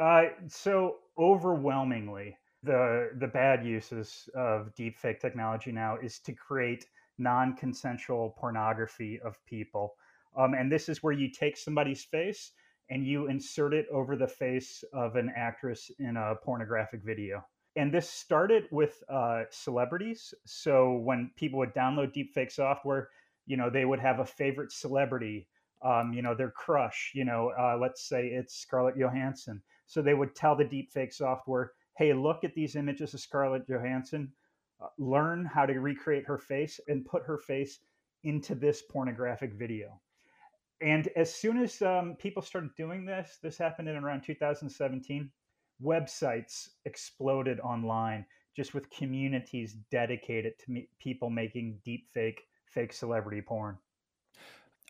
Uh, 0.00 0.26
so 0.46 0.98
overwhelmingly, 1.18 2.36
the 2.62 3.10
the 3.18 3.26
bad 3.26 3.64
uses 3.64 4.28
of 4.36 4.72
deepfake 4.78 5.18
technology 5.18 5.72
now 5.72 5.96
is 6.00 6.20
to 6.20 6.32
create 6.32 6.86
non 7.18 7.54
consensual 7.54 8.34
pornography 8.38 9.20
of 9.24 9.36
people. 9.46 9.94
Um, 10.36 10.54
and 10.54 10.70
this 10.70 10.88
is 10.88 11.02
where 11.02 11.12
you 11.12 11.30
take 11.30 11.56
somebody's 11.56 12.04
face 12.04 12.52
and 12.90 13.06
you 13.06 13.28
insert 13.28 13.74
it 13.74 13.86
over 13.92 14.16
the 14.16 14.28
face 14.28 14.84
of 14.92 15.16
an 15.16 15.32
actress 15.34 15.90
in 15.98 16.16
a 16.16 16.34
pornographic 16.44 17.02
video. 17.04 17.44
And 17.74 17.92
this 17.92 18.08
started 18.08 18.64
with 18.70 19.02
uh, 19.08 19.44
celebrities. 19.50 20.32
So 20.46 20.94
when 20.94 21.30
people 21.36 21.58
would 21.58 21.74
download 21.74 22.14
deepfake 22.14 22.52
software, 22.52 23.08
you 23.46 23.56
know, 23.56 23.70
they 23.70 23.84
would 23.84 24.00
have 24.00 24.20
a 24.20 24.24
favorite 24.24 24.72
celebrity, 24.72 25.48
um, 25.84 26.12
you 26.12 26.22
know, 26.22 26.34
their 26.34 26.50
crush, 26.50 27.12
you 27.14 27.24
know, 27.24 27.52
uh, 27.58 27.76
let's 27.80 28.08
say 28.08 28.28
it's 28.28 28.56
Scarlett 28.56 28.96
Johansson. 28.96 29.62
So 29.86 30.00
they 30.00 30.14
would 30.14 30.34
tell 30.34 30.56
the 30.56 30.64
deepfake 30.64 31.12
software, 31.12 31.72
hey, 31.96 32.12
look 32.12 32.44
at 32.44 32.54
these 32.54 32.76
images 32.76 33.14
of 33.14 33.20
Scarlett 33.20 33.68
Johansson 33.68 34.32
uh, 34.80 34.88
learn 34.98 35.44
how 35.44 35.66
to 35.66 35.80
recreate 35.80 36.24
her 36.26 36.38
face 36.38 36.80
and 36.88 37.04
put 37.04 37.22
her 37.24 37.38
face 37.38 37.78
into 38.24 38.54
this 38.54 38.82
pornographic 38.82 39.54
video. 39.54 40.00
And 40.80 41.08
as 41.16 41.34
soon 41.34 41.58
as 41.58 41.80
um, 41.80 42.16
people 42.18 42.42
started 42.42 42.74
doing 42.76 43.06
this, 43.06 43.38
this 43.42 43.56
happened 43.56 43.88
in 43.88 43.96
around 43.96 44.22
2017, 44.22 45.30
websites 45.82 46.68
exploded 46.84 47.60
online 47.60 48.26
just 48.54 48.74
with 48.74 48.88
communities 48.90 49.76
dedicated 49.90 50.58
to 50.58 50.70
me- 50.70 50.88
people 50.98 51.30
making 51.30 51.78
deep 51.84 52.08
fake, 52.12 52.42
fake 52.66 52.92
celebrity 52.92 53.42
porn. 53.42 53.76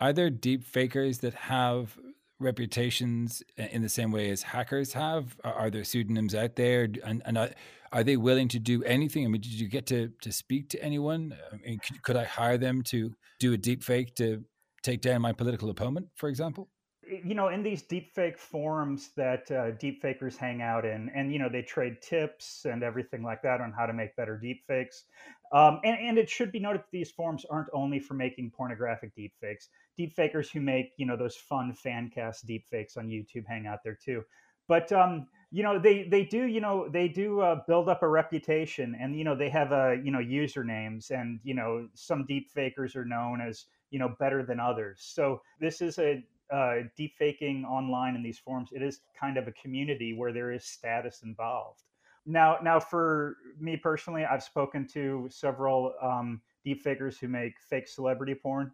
Are 0.01 0.13
there 0.13 0.31
deep 0.31 0.65
fakers 0.65 1.19
that 1.19 1.35
have 1.35 1.99
reputations 2.39 3.43
in 3.57 3.83
the 3.83 3.89
same 3.89 4.11
way 4.11 4.31
as 4.31 4.43
hackers 4.43 4.93
have? 4.93 5.37
Are 5.45 5.71
there 5.71 5.85
pseudonyms 5.85 6.35
out 6.35 6.57
there, 6.57 6.89
and, 7.05 7.23
and 7.25 7.39
are, 7.39 7.51
are, 7.93 8.05
they 8.05 8.17
willing 8.17 8.49
to 8.49 8.59
do 8.59 8.83
anything? 8.85 9.25
I 9.25 9.29
mean, 9.29 9.41
did 9.41 9.53
you 9.53 9.69
get 9.69 9.87
to 9.87 10.13
to 10.21 10.33
speak 10.33 10.69
to 10.71 10.83
anyone? 10.83 11.37
I 11.53 11.57
mean, 11.57 11.79
could, 11.79 12.03
could 12.03 12.17
I 12.17 12.25
hire 12.25 12.59
them 12.59 12.83
to 12.85 13.15
do 13.39 13.53
a 13.53 13.57
deep 13.57 13.83
fake 13.83 14.15
to 14.17 14.45
take 14.83 15.01
down 15.01 15.23
my 15.23 15.33
political 15.33 15.71
opponent, 15.71 16.09
for 16.17 16.29
example? 16.29 16.69
you 17.09 17.35
know, 17.35 17.49
in 17.49 17.63
these 17.63 17.83
deepfake 17.83 18.39
forums 18.39 19.11
that 19.17 19.51
uh, 19.51 19.71
deepfakers 19.77 20.37
hang 20.37 20.61
out 20.61 20.85
in, 20.85 21.11
and 21.15 21.33
you 21.33 21.39
know, 21.39 21.49
they 21.49 21.63
trade 21.63 22.03
tips 22.03 22.65
and 22.65 22.83
everything 22.83 23.23
like 23.23 23.43
that 23.43 23.61
on 23.61 23.73
how 23.77 23.87
to 23.87 23.93
make 23.93 24.17
better 24.17 24.41
deepfakes. 24.43 25.03
Um, 25.53 25.81
and, 25.85 25.97
and 25.99 26.19
it 26.19 26.29
should 26.29 26.53
be 26.53 26.59
noted 26.59 26.83
that 26.83 26.91
these 26.91 27.11
forms 27.11 27.45
aren't 27.49 27.69
only 27.73 28.01
for 28.01 28.15
making 28.15 28.51
pornographic 28.51 29.13
deepfakes. 29.17 29.69
Deepfakers 29.99 30.51
who 30.51 30.61
make 30.61 30.93
you 30.97 31.07
know 31.07 31.17
those 31.17 31.37
fun 31.37 31.73
fan 31.73 32.11
cast 32.15 32.47
deepfakes 32.47 32.97
on 32.97 33.09
YouTube 33.09 33.47
hang 33.47 33.67
out 33.67 33.81
there 33.85 33.99
too. 34.03 34.23
But 34.69 34.91
um, 34.93 35.27
you 35.53 35.63
know, 35.63 35.79
they 35.79 36.09
they 36.09 36.25
do 36.25 36.45
you 36.45 36.61
know 36.61 36.89
they 36.89 37.09
do 37.09 37.41
uh, 37.41 37.61
build 37.67 37.89
up 37.89 38.03
a 38.03 38.09
reputation, 38.09 38.97
and 39.01 39.17
you 39.17 39.25
know 39.25 39.37
they 39.37 39.49
have 39.51 39.73
uh, 39.73 39.93
you 39.93 40.11
know 40.11 40.19
usernames, 40.19 41.11
and 41.11 41.41
you 41.45 41.55
know 41.55 41.89
some 41.95 42.27
deepfakers 42.27 42.97
are 42.97 43.05
known 43.05 43.41
as 43.41 43.67
you 43.91 43.99
know 43.99 44.17
better 44.19 44.45
than 44.45 44.59
others. 44.59 45.01
So 45.01 45.41
this 45.61 45.81
is 45.81 45.99
a 45.99 46.23
uh, 46.53 46.83
deep 46.97 47.13
faking 47.19 47.65
online 47.65 48.15
in 48.15 48.23
these 48.23 48.39
forms. 48.39 48.71
it 48.73 48.83
is 48.83 49.01
kind 49.19 49.37
of 49.37 49.49
a 49.49 49.53
community 49.53 50.13
where 50.17 50.33
there 50.33 50.53
is 50.53 50.65
status 50.65 51.23
involved. 51.25 51.83
Now, 52.27 52.59
now 52.63 52.81
for 52.81 53.37
me 53.59 53.77
personally, 53.77 54.25
I've 54.25 54.43
spoken 54.43 54.87
to 54.89 55.29
several 55.31 55.95
um, 56.03 56.43
deep 56.65 56.83
fakers 56.83 57.19
who 57.19 57.29
make 57.29 57.55
fake 57.61 57.89
celebrity 57.89 58.35
porn, 58.35 58.73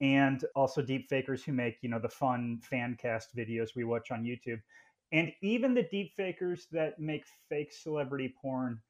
and 0.00 0.44
also 0.56 0.82
deep 0.82 1.08
fakers 1.08 1.44
who 1.44 1.52
make 1.52 1.76
you 1.82 1.90
know 1.90 1.98
the 1.98 2.08
fun 2.08 2.60
fan 2.62 2.96
cast 3.00 3.36
videos 3.36 3.76
we 3.76 3.84
watch 3.84 4.10
on 4.10 4.24
YouTube, 4.24 4.60
and 5.12 5.32
even 5.42 5.74
the 5.74 5.82
deep 5.82 6.12
fakers 6.16 6.66
that 6.72 6.98
make 6.98 7.24
fake 7.48 7.72
celebrity 7.72 8.34
porn. 8.40 8.80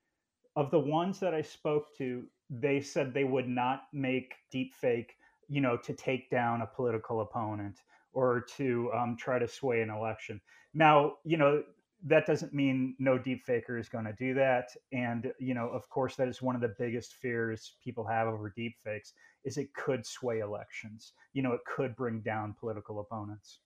Of 0.56 0.70
the 0.70 0.78
ones 0.78 1.18
that 1.18 1.34
I 1.34 1.42
spoke 1.42 1.96
to, 1.98 2.22
they 2.48 2.80
said 2.80 3.12
they 3.12 3.24
would 3.24 3.48
not 3.48 3.88
make 3.92 4.34
deep 4.52 4.72
fake, 4.72 5.16
you 5.48 5.60
know, 5.60 5.76
to 5.78 5.92
take 5.92 6.30
down 6.30 6.62
a 6.62 6.66
political 6.66 7.22
opponent 7.22 7.80
or 8.12 8.44
to 8.56 8.92
um, 8.94 9.16
try 9.16 9.40
to 9.40 9.48
sway 9.48 9.82
an 9.82 9.90
election. 9.90 10.40
Now, 10.72 11.14
you 11.24 11.36
know, 11.36 11.64
that 12.06 12.26
doesn't 12.26 12.52
mean 12.52 12.94
no 12.98 13.16
deep 13.16 13.44
faker 13.44 13.78
is 13.78 13.88
going 13.88 14.04
to 14.04 14.12
do 14.18 14.34
that. 14.34 14.68
And, 14.92 15.32
you 15.38 15.54
know, 15.54 15.68
of 15.68 15.88
course, 15.88 16.16
that 16.16 16.28
is 16.28 16.42
one 16.42 16.54
of 16.54 16.60
the 16.60 16.74
biggest 16.78 17.14
fears 17.14 17.76
people 17.82 18.06
have 18.06 18.28
over 18.28 18.52
deep 18.54 18.76
fakes 18.84 19.14
is 19.44 19.56
it 19.56 19.72
could 19.74 20.04
sway 20.04 20.40
elections. 20.40 21.12
You 21.32 21.42
know, 21.42 21.52
it 21.52 21.60
could 21.66 21.96
bring 21.96 22.20
down 22.20 22.54
political 22.58 23.00
opponents. 23.00 23.60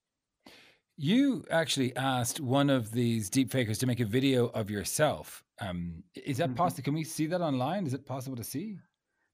You 0.96 1.44
actually 1.50 1.94
asked 1.96 2.40
one 2.40 2.70
of 2.70 2.92
these 2.92 3.28
deep 3.28 3.50
fakers 3.50 3.78
to 3.78 3.86
make 3.86 4.00
a 4.00 4.04
video 4.04 4.46
of 4.48 4.70
yourself. 4.70 5.44
Um, 5.60 6.02
is 6.14 6.38
that 6.38 6.48
mm-hmm. 6.48 6.56
possible? 6.56 6.82
Can 6.84 6.94
we 6.94 7.04
see 7.04 7.26
that 7.26 7.40
online? 7.40 7.86
Is 7.86 7.94
it 7.94 8.06
possible 8.06 8.36
to 8.36 8.44
see? 8.44 8.78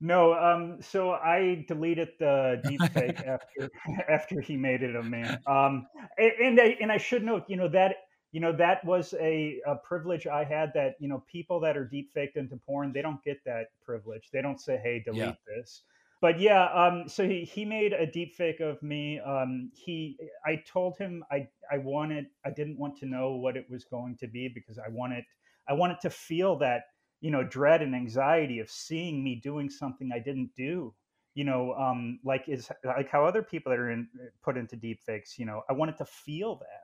No, 0.01 0.35
um, 0.35 0.83
so 0.83 1.13
I 1.13 1.65
deleted 1.67 2.11
the 2.19 2.61
deepfake 2.67 3.27
after 3.27 3.71
after 4.11 4.41
he 4.41 4.57
made 4.57 4.83
it 4.83 4.95
of 4.95 5.07
me. 5.07 5.23
Um, 5.47 5.87
and 6.19 6.33
and 6.43 6.61
I, 6.61 6.77
and 6.81 6.93
I 6.93 6.99
should 6.99 7.25
note, 7.25 7.45
you 7.49 7.57
know 7.57 7.69
that 7.69 7.97
you 8.35 8.41
know 8.41 8.51
that 8.51 8.85
was 8.85 9.15
a, 9.21 9.61
a 9.65 9.77
privilege 9.77 10.27
I 10.27 10.43
had. 10.43 10.73
That 10.75 10.97
you 10.99 11.07
know 11.07 11.23
people 11.31 11.61
that 11.61 11.77
are 11.77 11.87
deepfaked 11.87 12.35
into 12.35 12.57
porn, 12.57 12.93
they 12.93 13.01
don't 13.01 13.23
get 13.23 13.39
that 13.45 13.67
privilege. 13.87 14.31
They 14.33 14.43
don't 14.43 14.61
say, 14.61 14.77
"Hey, 14.83 15.01
delete 15.05 15.21
yeah. 15.21 15.33
this." 15.47 15.83
But 16.21 16.41
yeah, 16.41 16.65
um, 16.73 17.09
so 17.09 17.29
he, 17.29 17.45
he 17.45 17.65
made 17.65 17.93
a 17.93 18.07
deepfake 18.07 18.61
of 18.61 18.83
me. 18.83 19.21
Um, 19.21 19.71
he, 19.73 20.19
I 20.45 20.57
told 20.67 20.99
him 20.99 21.23
I 21.31 21.47
I 21.71 21.79
wanted 21.79 22.27
I 22.45 22.51
didn't 22.51 22.77
want 22.77 22.97
to 22.99 23.07
know 23.07 23.37
what 23.37 23.57
it 23.57 23.71
was 23.71 23.85
going 23.85 24.17
to 24.17 24.27
be 24.27 24.49
because 24.49 24.81
I 24.81 24.89
wanted 24.89 25.23
I 25.69 25.75
wanted 25.75 26.01
to 26.01 26.11
feel 26.11 26.57
that 26.59 26.87
you 27.21 27.31
know 27.31 27.45
dread 27.45 27.83
and 27.83 27.95
anxiety 27.95 28.59
of 28.59 28.69
seeing 28.69 29.23
me 29.23 29.37
doing 29.37 29.71
something 29.71 30.11
I 30.13 30.19
didn't 30.19 30.51
do. 30.57 30.93
You 31.35 31.45
know, 31.45 31.75
um, 31.75 32.19
like 32.25 32.49
is 32.49 32.69
like 32.85 33.09
how 33.11 33.25
other 33.25 33.43
people 33.43 33.71
that 33.71 33.79
are 33.79 33.93
in, 33.93 34.09
put 34.43 34.57
into 34.57 34.75
deep 34.75 35.03
fakes. 35.07 35.39
You 35.39 35.47
know, 35.47 35.63
I 35.71 35.73
wanted 35.73 35.99
to 35.99 36.05
feel 36.05 36.57
that, 36.57 36.84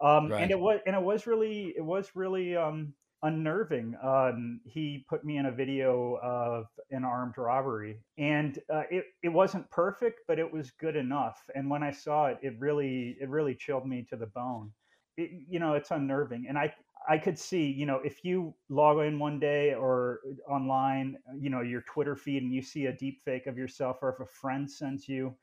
um, 0.00 0.30
right. 0.30 0.42
and 0.42 0.50
it 0.50 0.58
was 0.58 0.80
and 0.86 0.94
it 0.94 1.02
was 1.02 1.26
really 1.26 1.74
it 1.76 1.84
was 1.84 2.10
really 2.14 2.56
um, 2.56 2.92
unnerving. 3.22 3.96
Um, 4.02 4.60
he 4.64 5.04
put 5.08 5.24
me 5.24 5.38
in 5.38 5.46
a 5.46 5.52
video 5.52 6.18
of 6.22 6.66
an 6.90 7.04
armed 7.04 7.36
robbery, 7.36 7.98
and 8.16 8.58
uh, 8.72 8.82
it 8.90 9.04
it 9.22 9.28
wasn't 9.28 9.70
perfect, 9.70 10.20
but 10.28 10.38
it 10.38 10.50
was 10.52 10.70
good 10.70 10.96
enough. 10.96 11.40
And 11.54 11.68
when 11.68 11.82
I 11.82 11.90
saw 11.90 12.26
it, 12.26 12.38
it 12.42 12.54
really 12.58 13.16
it 13.20 13.28
really 13.28 13.54
chilled 13.54 13.86
me 13.86 14.06
to 14.10 14.16
the 14.16 14.26
bone. 14.26 14.70
It, 15.16 15.30
you 15.48 15.58
know, 15.58 15.74
it's 15.74 15.90
unnerving, 15.90 16.46
and 16.48 16.56
I 16.56 16.72
I 17.08 17.16
could 17.16 17.38
see, 17.38 17.64
you 17.64 17.86
know, 17.86 18.00
if 18.04 18.24
you 18.24 18.54
log 18.68 18.98
in 18.98 19.18
one 19.18 19.40
day 19.40 19.74
or 19.74 20.20
online, 20.48 21.16
you 21.38 21.48
know, 21.48 21.62
your 21.62 21.80
Twitter 21.82 22.14
feed 22.14 22.42
and 22.42 22.52
you 22.52 22.60
see 22.60 22.86
a 22.86 22.92
deep 22.92 23.22
fake 23.24 23.46
of 23.46 23.56
yourself, 23.56 23.98
or 24.02 24.10
if 24.10 24.20
a 24.20 24.26
friend 24.26 24.70
sends 24.70 25.08
you, 25.08 25.34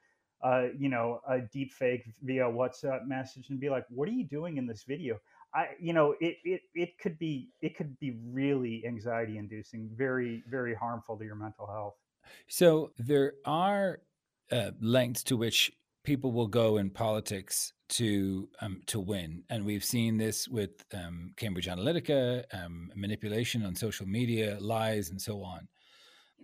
uh, 0.45 0.67
you 0.77 0.89
know, 0.89 1.19
a 1.27 1.39
deep 1.41 1.73
fake 1.73 2.03
via 2.21 2.43
WhatsApp 2.43 3.07
message 3.07 3.49
and 3.49 3.59
be 3.59 3.69
like, 3.69 3.85
what 3.89 4.07
are 4.07 4.11
you 4.11 4.27
doing 4.37 4.57
in 4.57 4.67
this 4.67 4.83
video? 4.83 5.17
I, 5.55 5.69
you 5.79 5.91
know, 5.91 6.13
it, 6.19 6.35
it, 6.43 6.61
it 6.75 6.99
could 6.99 7.17
be, 7.17 7.49
it 7.61 7.75
could 7.75 7.97
be 7.99 8.11
really 8.31 8.83
anxiety 8.85 9.39
inducing, 9.39 9.89
very, 9.95 10.43
very 10.47 10.75
harmful 10.75 11.17
to 11.17 11.25
your 11.25 11.35
mental 11.35 11.65
health. 11.65 11.95
So 12.47 12.91
there 12.99 13.33
are 13.43 14.01
uh, 14.51 14.71
lengths 14.79 15.23
to 15.23 15.37
which 15.37 15.71
people 16.03 16.31
will 16.31 16.47
go 16.47 16.77
in 16.77 16.91
politics 16.91 17.73
to 17.87 18.47
um, 18.61 18.81
to 18.87 18.99
win, 18.99 19.43
and 19.49 19.63
we've 19.63 19.83
seen 19.83 20.17
this 20.17 20.47
with 20.47 20.71
um, 20.93 21.33
Cambridge 21.37 21.67
Analytica, 21.67 22.43
um, 22.51 22.89
manipulation 22.95 23.63
on 23.63 23.75
social 23.75 24.07
media, 24.07 24.57
lies, 24.59 25.09
and 25.09 25.21
so 25.21 25.43
on. 25.43 25.67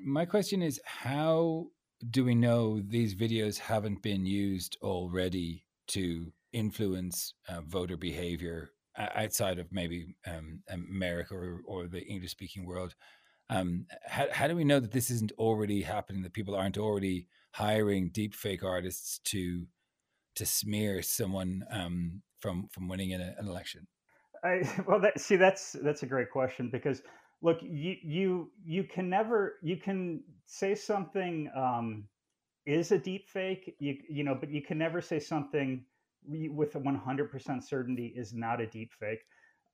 My 0.04 0.26
question 0.26 0.62
is, 0.62 0.80
how 0.86 1.68
do 2.10 2.26
we 2.26 2.36
know 2.36 2.82
these 2.82 3.16
videos 3.16 3.58
haven't 3.58 4.02
been 4.02 4.26
used 4.26 4.78
already 4.82 5.66
to 5.88 6.32
influence 6.54 7.34
uh, 7.48 7.62
voter 7.62 7.98
behavior 7.98 8.72
outside 8.98 9.58
of 9.60 9.72
maybe 9.72 10.16
um, 10.28 10.62
America 10.70 11.34
or, 11.34 11.62
or 11.66 11.88
the 11.88 12.02
English 12.02 12.32
speaking 12.32 12.66
world? 12.66 12.96
Um, 13.50 13.86
how, 14.06 14.28
how 14.32 14.48
do 14.48 14.56
we 14.56 14.64
know 14.64 14.80
that 14.80 14.92
this 14.92 15.10
isn't 15.12 15.34
already 15.38 15.82
happening? 15.82 16.24
That 16.24 16.34
people 16.34 16.56
aren't 16.56 16.78
already 16.78 17.28
hiring 17.54 18.10
deepfake 18.12 18.64
artists 18.64 19.20
to 19.26 19.66
to 20.36 20.46
smear 20.46 21.02
someone 21.02 21.64
um, 21.70 22.22
from 22.40 22.68
from 22.72 22.88
winning 22.88 23.14
a, 23.14 23.36
an 23.38 23.48
election? 23.48 23.88
I, 24.44 24.62
well, 24.88 25.00
that, 25.02 25.20
see, 25.20 25.36
that's 25.36 25.76
that's 25.84 26.04
a 26.04 26.08
great 26.08 26.32
question 26.32 26.70
because 26.72 27.02
look, 27.42 27.60
you 27.62 27.96
you 28.04 28.52
you 28.66 28.84
can 28.84 29.10
never 29.10 29.56
you 29.62 29.78
can 29.78 30.24
say 30.46 30.76
something 30.76 31.50
um, 31.56 32.06
is 32.66 32.92
a 32.92 32.98
deep 32.98 33.30
fake, 33.30 33.76
you 33.80 33.98
you 34.10 34.24
know, 34.24 34.36
but 34.36 34.50
you 34.50 34.62
can 34.62 34.78
never 34.78 35.02
say 35.02 35.20
something 35.20 35.84
with 36.24 36.76
a 36.76 36.80
100% 36.80 37.64
certainty 37.64 38.14
is 38.16 38.34
not 38.34 38.62
a 38.62 38.68
deep 38.68 38.92
fake. 39.00 39.22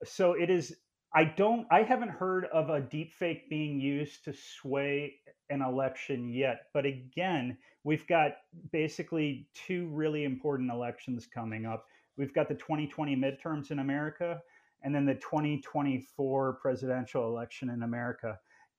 So 0.04 0.32
it 0.32 0.50
is 0.50 0.74
I 1.14 1.24
don't 1.24 1.66
I 1.70 1.82
haven't 1.82 2.10
heard 2.10 2.46
of 2.46 2.70
a 2.70 2.80
deep 2.80 3.12
fake 3.12 3.48
being 3.50 3.80
used 3.80 4.24
to 4.24 4.32
sway 4.32 5.14
an 5.50 5.62
election 5.62 6.28
yet. 6.32 6.66
But 6.74 6.86
again, 6.86 7.58
we've 7.84 8.06
got 8.06 8.32
basically 8.72 9.48
two 9.54 9.88
really 9.88 10.24
important 10.24 10.70
elections 10.70 11.26
coming 11.26 11.66
up. 11.66 11.84
We've 12.16 12.34
got 12.34 12.48
the 12.48 12.54
2020 12.54 13.16
midterms 13.16 13.70
in 13.70 13.78
America 13.78 14.40
and 14.82 14.94
then 14.94 15.06
the 15.06 15.14
2024 15.14 16.54
presidential 16.54 17.26
election 17.26 17.70
in 17.70 17.82
America. 17.82 18.38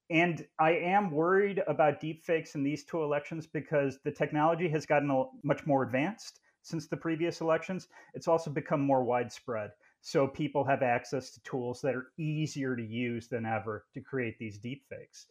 And 0.10 0.46
I 0.60 0.72
am 0.72 1.12
worried 1.12 1.62
about 1.68 2.02
deepfakes 2.02 2.56
in 2.56 2.64
these 2.64 2.84
two 2.84 3.04
elections 3.04 3.46
because 3.46 4.00
the 4.04 4.12
technology 4.12 4.68
has 4.70 4.86
gotten 4.86 5.26
much 5.44 5.66
more 5.68 5.84
advanced 5.84 6.40
since 6.64 6.88
the 6.88 6.98
previous 6.98 7.42
elections. 7.42 7.88
It's 8.14 8.28
also 8.28 8.50
become 8.50 8.82
more 8.82 9.04
widespread. 9.04 9.72
So 10.02 10.28
people 10.28 10.64
have 10.64 10.82
access 10.82 11.32
to 11.32 11.44
tools 11.44 11.82
that 11.82 11.96
are 11.96 12.08
easier 12.18 12.76
to 12.76 12.84
use 12.84 13.28
than 13.28 13.46
ever 13.46 13.86
to 13.94 14.02
create 14.02 14.40
these 14.40 14.58
deepfakes. 14.58 15.26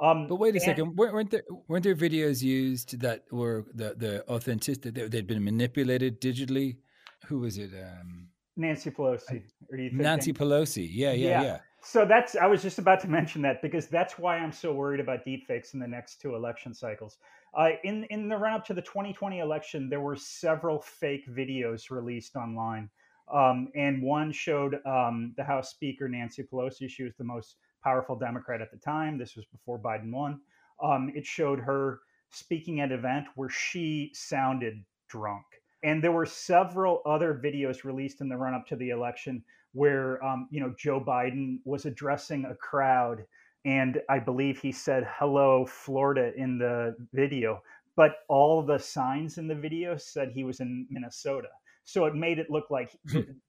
Um, 0.00 0.26
but 0.26 0.36
wait 0.36 0.54
a 0.54 0.56
and, 0.56 0.64
second, 0.64 0.96
weren't 0.96 1.30
there 1.30 1.44
weren't 1.68 1.84
there 1.84 1.94
videos 1.94 2.42
used 2.42 3.00
that 3.00 3.24
were 3.30 3.64
the 3.72 3.94
the 3.96 4.22
authentic 4.22 4.82
that 4.82 5.10
they'd 5.12 5.26
been 5.26 5.44
manipulated 5.44 6.20
digitally? 6.20 6.78
Who 7.26 7.38
was 7.40 7.58
it? 7.58 7.70
Um, 7.74 8.28
Nancy 8.56 8.90
Pelosi. 8.90 9.42
Nancy 9.70 10.32
Pelosi. 10.32 10.88
Yeah, 10.90 11.12
yeah, 11.12 11.28
yeah, 11.28 11.42
yeah. 11.42 11.58
So 11.82 12.06
that's 12.06 12.34
I 12.34 12.46
was 12.46 12.62
just 12.62 12.78
about 12.78 13.00
to 13.00 13.08
mention 13.08 13.42
that 13.42 13.60
because 13.60 13.88
that's 13.88 14.18
why 14.18 14.38
I'm 14.38 14.52
so 14.52 14.72
worried 14.72 15.00
about 15.00 15.24
deepfakes 15.26 15.74
in 15.74 15.80
the 15.80 15.86
next 15.86 16.20
two 16.20 16.34
election 16.34 16.72
cycles. 16.72 17.18
Uh, 17.56 17.70
in 17.84 18.04
in 18.04 18.28
the 18.28 18.36
run 18.36 18.54
up 18.54 18.64
to 18.66 18.74
the 18.74 18.82
2020 18.82 19.40
election, 19.40 19.88
there 19.88 20.00
were 20.00 20.16
several 20.16 20.80
fake 20.80 21.28
videos 21.28 21.90
released 21.90 22.36
online, 22.36 22.88
um, 23.32 23.68
and 23.74 24.02
one 24.02 24.32
showed 24.32 24.76
um, 24.86 25.34
the 25.36 25.44
House 25.44 25.70
Speaker 25.70 26.08
Nancy 26.08 26.42
Pelosi. 26.42 26.88
She 26.88 27.02
was 27.02 27.14
the 27.16 27.24
most 27.24 27.56
powerful 27.82 28.16
Democrat 28.16 28.62
at 28.62 28.70
the 28.70 28.78
time. 28.78 29.18
This 29.18 29.36
was 29.36 29.44
before 29.44 29.78
Biden 29.78 30.10
won. 30.10 30.40
Um, 30.82 31.12
it 31.14 31.26
showed 31.26 31.60
her 31.60 32.00
speaking 32.30 32.80
at 32.80 32.90
an 32.90 32.98
event 32.98 33.26
where 33.36 33.50
she 33.50 34.10
sounded 34.14 34.82
drunk. 35.08 35.44
And 35.84 36.02
there 36.02 36.12
were 36.12 36.26
several 36.26 37.02
other 37.06 37.34
videos 37.34 37.84
released 37.84 38.22
in 38.22 38.28
the 38.28 38.36
run 38.36 38.54
up 38.54 38.66
to 38.68 38.76
the 38.76 38.90
election 38.90 39.44
where, 39.72 40.24
um, 40.24 40.48
you 40.50 40.60
know, 40.60 40.74
Joe 40.78 41.00
Biden 41.00 41.58
was 41.64 41.84
addressing 41.84 42.46
a 42.46 42.54
crowd. 42.54 43.24
And 43.66 44.00
I 44.08 44.18
believe 44.18 44.58
he 44.58 44.72
said, 44.72 45.06
hello, 45.18 45.66
Florida 45.66 46.32
in 46.36 46.58
the 46.58 46.96
video. 47.12 47.62
But 47.96 48.16
all 48.28 48.62
the 48.62 48.78
signs 48.78 49.38
in 49.38 49.46
the 49.46 49.54
video 49.54 49.96
said 49.96 50.30
he 50.30 50.42
was 50.44 50.60
in 50.60 50.86
Minnesota. 50.90 51.48
So 51.84 52.06
it 52.06 52.14
made 52.14 52.38
it 52.38 52.50
look 52.50 52.70
like 52.70 52.98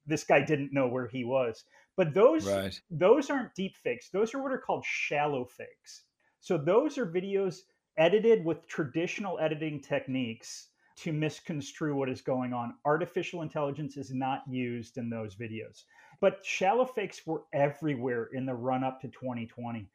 this 0.06 0.24
guy 0.24 0.44
didn't 0.44 0.74
know 0.74 0.88
where 0.88 1.08
he 1.08 1.24
was. 1.24 1.64
But 1.96 2.12
those 2.12 2.46
Right. 2.46 2.78
those 2.90 3.30
aren't 3.30 3.54
deep 3.54 3.76
fakes. 3.76 4.10
Those 4.10 4.34
are 4.34 4.42
what 4.42 4.52
are 4.52 4.58
called 4.58 4.84
shallow 4.84 5.46
fakes. 5.46 6.02
So 6.40 6.58
those 6.58 6.98
are 6.98 7.06
videos 7.06 7.62
edited 7.96 8.44
with 8.44 8.66
traditional 8.66 9.38
editing 9.38 9.80
techniques 9.80 10.68
to 10.96 11.12
misconstrue 11.12 11.94
what 11.94 12.08
is 12.08 12.20
going 12.20 12.52
on. 12.52 12.74
Artificial 12.84 13.42
intelligence 13.42 13.96
is 13.96 14.12
not 14.12 14.42
used 14.48 14.96
in 14.96 15.10
those 15.10 15.36
videos. 15.36 15.84
But 16.20 16.44
shallow 16.44 16.86
fakes 16.86 17.26
were 17.26 17.42
everywhere 17.52 18.30
in 18.32 18.46
the 18.46 18.54
run 18.54 18.82
up 18.82 19.00
to 19.02 19.08
2020. 19.08 19.88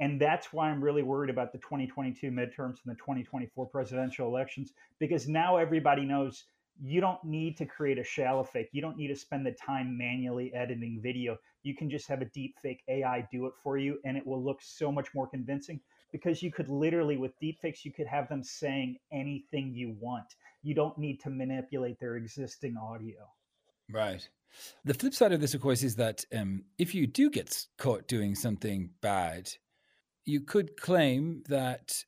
And 0.00 0.20
that's 0.20 0.52
why 0.52 0.70
I'm 0.70 0.82
really 0.82 1.02
worried 1.02 1.30
about 1.30 1.52
the 1.52 1.58
2022 1.58 2.30
midterms 2.30 2.78
and 2.84 2.86
the 2.86 2.96
2024 2.96 3.66
presidential 3.66 4.28
elections, 4.28 4.72
because 4.98 5.28
now 5.28 5.56
everybody 5.56 6.04
knows 6.04 6.44
you 6.82 7.00
don't 7.00 7.22
need 7.24 7.56
to 7.58 7.66
create 7.66 7.98
a 7.98 8.04
shallow 8.04 8.42
fake. 8.42 8.68
You 8.72 8.82
don't 8.82 8.96
need 8.96 9.08
to 9.08 9.16
spend 9.16 9.46
the 9.46 9.52
time 9.52 9.96
manually 9.96 10.52
editing 10.54 11.00
video. 11.00 11.38
You 11.62 11.76
can 11.76 11.88
just 11.88 12.08
have 12.08 12.20
a 12.20 12.26
deep 12.26 12.56
fake 12.60 12.82
AI 12.88 13.26
do 13.30 13.46
it 13.46 13.52
for 13.62 13.78
you, 13.78 13.98
and 14.04 14.16
it 14.16 14.26
will 14.26 14.42
look 14.42 14.60
so 14.60 14.90
much 14.90 15.14
more 15.14 15.28
convincing 15.28 15.80
because 16.10 16.42
you 16.42 16.52
could 16.52 16.68
literally, 16.68 17.16
with 17.16 17.32
deepfakes, 17.40 17.84
you 17.84 17.92
could 17.92 18.06
have 18.06 18.28
them 18.28 18.42
saying 18.42 18.98
anything 19.12 19.72
you 19.74 19.96
want. 20.00 20.34
You 20.64 20.74
don't 20.74 20.98
need 20.98 21.20
to 21.20 21.30
manipulate 21.30 22.00
their 22.00 22.16
existing 22.16 22.76
audio. 22.76 23.18
Right. 23.88 24.26
The 24.84 24.94
flip 24.94 25.14
side 25.14 25.32
of 25.32 25.40
this, 25.40 25.54
of 25.54 25.60
course, 25.60 25.82
is 25.82 25.96
that 25.96 26.24
um, 26.34 26.64
if 26.78 26.94
you 26.94 27.06
do 27.06 27.30
get 27.30 27.66
caught 27.78 28.08
doing 28.08 28.34
something 28.34 28.90
bad, 29.00 29.50
you 30.24 30.40
could 30.40 30.76
claim 30.80 31.42
that 31.48 32.04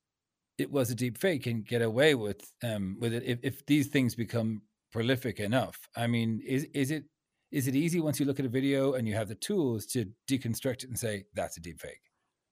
it 0.58 0.70
was 0.70 0.90
a 0.90 0.94
deep 0.94 1.18
fake 1.18 1.46
and 1.46 1.66
get 1.66 1.82
away 1.82 2.14
with 2.14 2.50
um, 2.64 2.96
with 2.98 3.12
it 3.12 3.22
if, 3.24 3.38
if 3.42 3.66
these 3.66 3.88
things 3.88 4.14
become 4.14 4.62
prolific 4.90 5.38
enough. 5.38 5.88
I 5.94 6.06
mean, 6.06 6.40
is 6.46 6.64
is 6.72 6.90
it 6.90 7.04
is 7.52 7.68
it 7.68 7.74
easy 7.74 8.00
once 8.00 8.18
you 8.18 8.26
look 8.26 8.40
at 8.40 8.46
a 8.46 8.50
video 8.50 8.94
and 8.94 9.06
you 9.06 9.14
have 9.14 9.28
the 9.28 9.34
tools 9.34 9.86
to 9.86 10.06
deconstruct 10.28 10.84
it 10.84 10.88
and 10.88 10.98
say 10.98 11.24
that's 11.34 11.56
a 11.58 11.60
deep 11.60 11.80
fake? 11.80 12.00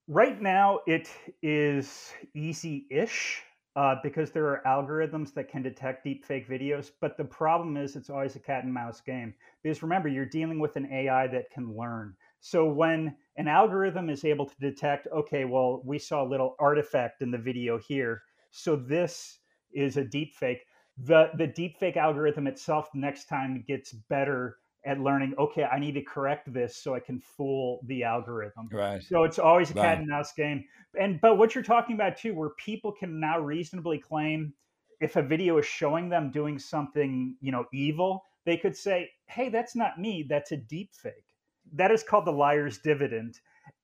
Right 0.07 0.41
now, 0.41 0.81
it 0.87 1.09
is 1.43 2.13
easy 2.35 2.87
ish 2.91 3.43
uh, 3.77 3.97
because 4.03 4.31
there 4.31 4.47
are 4.47 4.63
algorithms 4.67 5.35
that 5.35 5.49
can 5.49 5.63
detect 5.63 6.07
deepfake 6.07 6.49
videos. 6.49 6.91
But 7.01 7.17
the 7.17 7.25
problem 7.25 7.77
is, 7.77 7.97
it's 7.97 8.11
always 8.11 8.37
a 8.37 8.41
cat 8.41 8.65
and 8.65 8.73
mouse 8.73 9.01
game. 9.01 9.35
Because 9.63 9.83
remember, 9.83 10.09
you're 10.09 10.27
dealing 10.27 10.61
with 10.61 10.77
an 10.77 10.91
AI 10.93 11.27
that 11.29 11.51
can 11.51 11.77
learn. 11.77 12.15
So 12.41 12.67
when 12.67 13.17
an 13.37 13.49
algorithm 13.49 14.11
is 14.11 14.25
able 14.25 14.47
to 14.47 14.61
detect, 14.61 15.09
okay, 15.13 15.45
well, 15.45 15.83
we 15.85 15.99
saw 15.99 16.23
a 16.23 16.29
little 16.29 16.55
artifact 16.59 17.23
in 17.23 17.31
the 17.31 17.39
video 17.39 17.79
here. 17.79 18.23
So 18.51 18.77
this 18.77 19.39
is 19.73 19.97
a 19.97 20.05
deepfake. 20.05 20.61
The, 20.99 21.31
the 21.37 21.49
deepfake 21.49 21.97
algorithm 21.97 22.47
itself 22.47 22.89
next 22.95 23.25
time 23.25 23.65
gets 23.67 23.93
better 23.93 24.59
at 24.87 25.01
learning, 25.01 25.35
okay, 25.39 25.65
I 25.65 25.79
need 25.79 25.93
to 25.93 26.03
correct 26.03 26.53
this 26.53 26.77
so 26.77 26.95
I 26.95 27.01
can 27.01 27.21
fool 27.21 27.81
the 27.87 28.05
algorithm. 28.05 28.69
Right. 28.71 29.03
So 29.03 29.25
it's 29.25 29.39
always 29.39 29.71
a 29.71 29.75
cat 29.75 29.99
and 29.99 30.09
mouse 30.09 30.33
game. 30.33 30.65
And 30.99 31.21
but 31.21 31.39
what 31.39 31.55
you're 31.55 31.65
talking 31.65 31.95
about 31.95 32.17
too, 32.17 32.35
where 32.35 32.51
people 32.59 32.93
can 32.93 33.21
now 33.21 33.41
reasonably 33.41 33.99
claim 33.99 34.53
if 35.01 35.17
a 35.17 35.23
video 35.23 35.59
is 35.59 35.67
showing 35.67 36.09
them 36.09 36.31
doing 36.31 36.59
something, 36.59 37.37
you 37.41 37.53
know, 37.53 37.65
evil, 37.73 38.25
they 38.45 38.57
could 38.57 38.77
say, 38.77 39.11
"Hey, 39.27 39.49
that's 39.49 39.75
not 39.75 39.99
me. 39.99 40.25
That's 40.29 40.53
a 40.53 40.57
deep 40.57 40.91
fake." 40.95 41.25
That 41.73 41.91
is 41.91 42.03
called 42.03 42.27
the 42.27 42.33
liar's 42.33 42.79
dividend. 42.79 43.41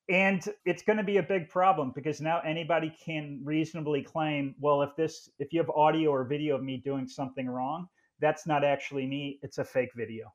And 0.09 0.43
it's 0.65 0.83
going 0.83 0.97
to 0.97 1.05
be 1.05 1.19
a 1.19 1.23
big 1.23 1.49
problem 1.49 1.93
because 1.95 2.21
now 2.21 2.41
anybody 2.41 2.93
can 3.05 3.41
reasonably 3.45 4.03
claim, 4.03 4.57
well, 4.59 4.83
if 4.83 4.91
this 4.97 5.31
if 5.39 5.53
you 5.53 5.61
have 5.61 5.71
audio 5.71 6.11
or 6.11 6.25
video 6.25 6.57
of 6.57 6.65
me 6.65 6.79
doing 6.79 7.07
something 7.07 7.49
wrong, 7.49 7.87
that's 8.21 8.47
not 8.47 8.65
actually 8.65 9.07
me, 9.07 9.39
it's 9.43 9.59
a 9.59 9.65
fake 9.65 9.91
video. 9.97 10.33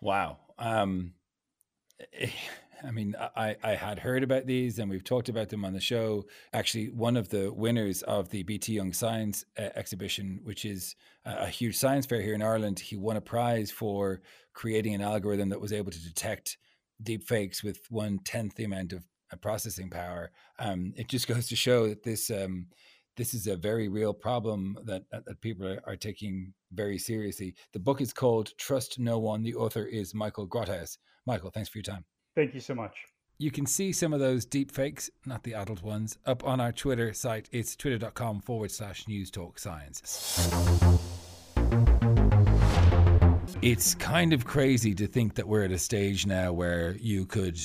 Wow. 0.00 0.38
Um, 0.58 1.14
I 2.84 2.90
mean, 2.90 3.16
I, 3.18 3.56
I 3.62 3.74
had 3.74 3.98
heard 3.98 4.22
about 4.22 4.46
these 4.46 4.78
and 4.78 4.90
we've 4.90 5.04
talked 5.04 5.28
about 5.28 5.48
them 5.48 5.64
on 5.64 5.72
the 5.72 5.80
show. 5.80 6.26
Actually, 6.52 6.90
one 6.90 7.16
of 7.16 7.30
the 7.30 7.52
winners 7.52 8.02
of 8.02 8.28
the 8.30 8.42
BT 8.42 8.74
Young 8.74 8.92
Science 8.92 9.44
uh, 9.58 9.70
exhibition, 9.74 10.40
which 10.44 10.64
is 10.64 10.94
a, 11.24 11.44
a 11.44 11.46
huge 11.46 11.76
science 11.76 12.06
fair 12.06 12.20
here 12.20 12.34
in 12.34 12.42
Ireland, 12.42 12.78
he 12.78 12.96
won 12.96 13.16
a 13.16 13.20
prize 13.20 13.70
for 13.70 14.20
creating 14.52 14.94
an 14.94 15.00
algorithm 15.00 15.48
that 15.48 15.60
was 15.60 15.72
able 15.72 15.90
to 15.90 16.02
detect 16.02 16.58
deep 17.02 17.24
fakes 17.26 17.62
with 17.62 17.80
one 17.90 18.18
tenth 18.18 18.54
the 18.54 18.64
amount 18.64 18.92
of 18.92 19.04
uh, 19.32 19.36
processing 19.36 19.90
power. 19.90 20.30
Um, 20.58 20.92
it 20.96 21.08
just 21.08 21.28
goes 21.28 21.48
to 21.48 21.56
show 21.56 21.88
that 21.88 22.02
this 22.02 22.30
um, 22.30 22.66
this 23.16 23.34
is 23.34 23.46
a 23.46 23.56
very 23.56 23.88
real 23.88 24.12
problem 24.12 24.78
that 24.84 25.02
that, 25.10 25.40
people 25.40 25.66
are, 25.66 25.80
are 25.86 25.96
taking 25.96 26.52
very 26.72 26.98
seriously. 26.98 27.54
The 27.72 27.78
book 27.78 28.00
is 28.00 28.12
called 28.12 28.56
Trust 28.58 28.98
No 28.98 29.18
One. 29.18 29.42
The 29.42 29.54
author 29.54 29.84
is 29.84 30.14
Michael 30.14 30.46
Grothaus. 30.46 30.98
Michael, 31.26 31.50
thanks 31.50 31.68
for 31.68 31.78
your 31.78 31.84
time. 31.84 32.04
Thank 32.34 32.54
you 32.54 32.60
so 32.60 32.74
much. 32.74 32.94
You 33.38 33.50
can 33.50 33.66
see 33.66 33.92
some 33.92 34.12
of 34.12 34.20
those 34.20 34.46
deep 34.46 34.70
fakes, 34.70 35.10
not 35.26 35.42
the 35.42 35.54
adult 35.54 35.82
ones, 35.82 36.16
up 36.24 36.44
on 36.44 36.60
our 36.60 36.72
Twitter 36.72 37.12
site. 37.12 37.48
It's 37.52 37.76
twitter.com 37.76 38.40
forward 38.40 38.70
slash 38.70 39.06
news 39.08 39.30
talk 39.30 39.58
science. 39.58 40.00
It's 43.60 43.94
kind 43.94 44.32
of 44.32 44.44
crazy 44.44 44.94
to 44.94 45.06
think 45.06 45.34
that 45.34 45.48
we're 45.48 45.64
at 45.64 45.72
a 45.72 45.78
stage 45.78 46.26
now 46.26 46.52
where 46.52 46.96
you 46.98 47.26
could 47.26 47.58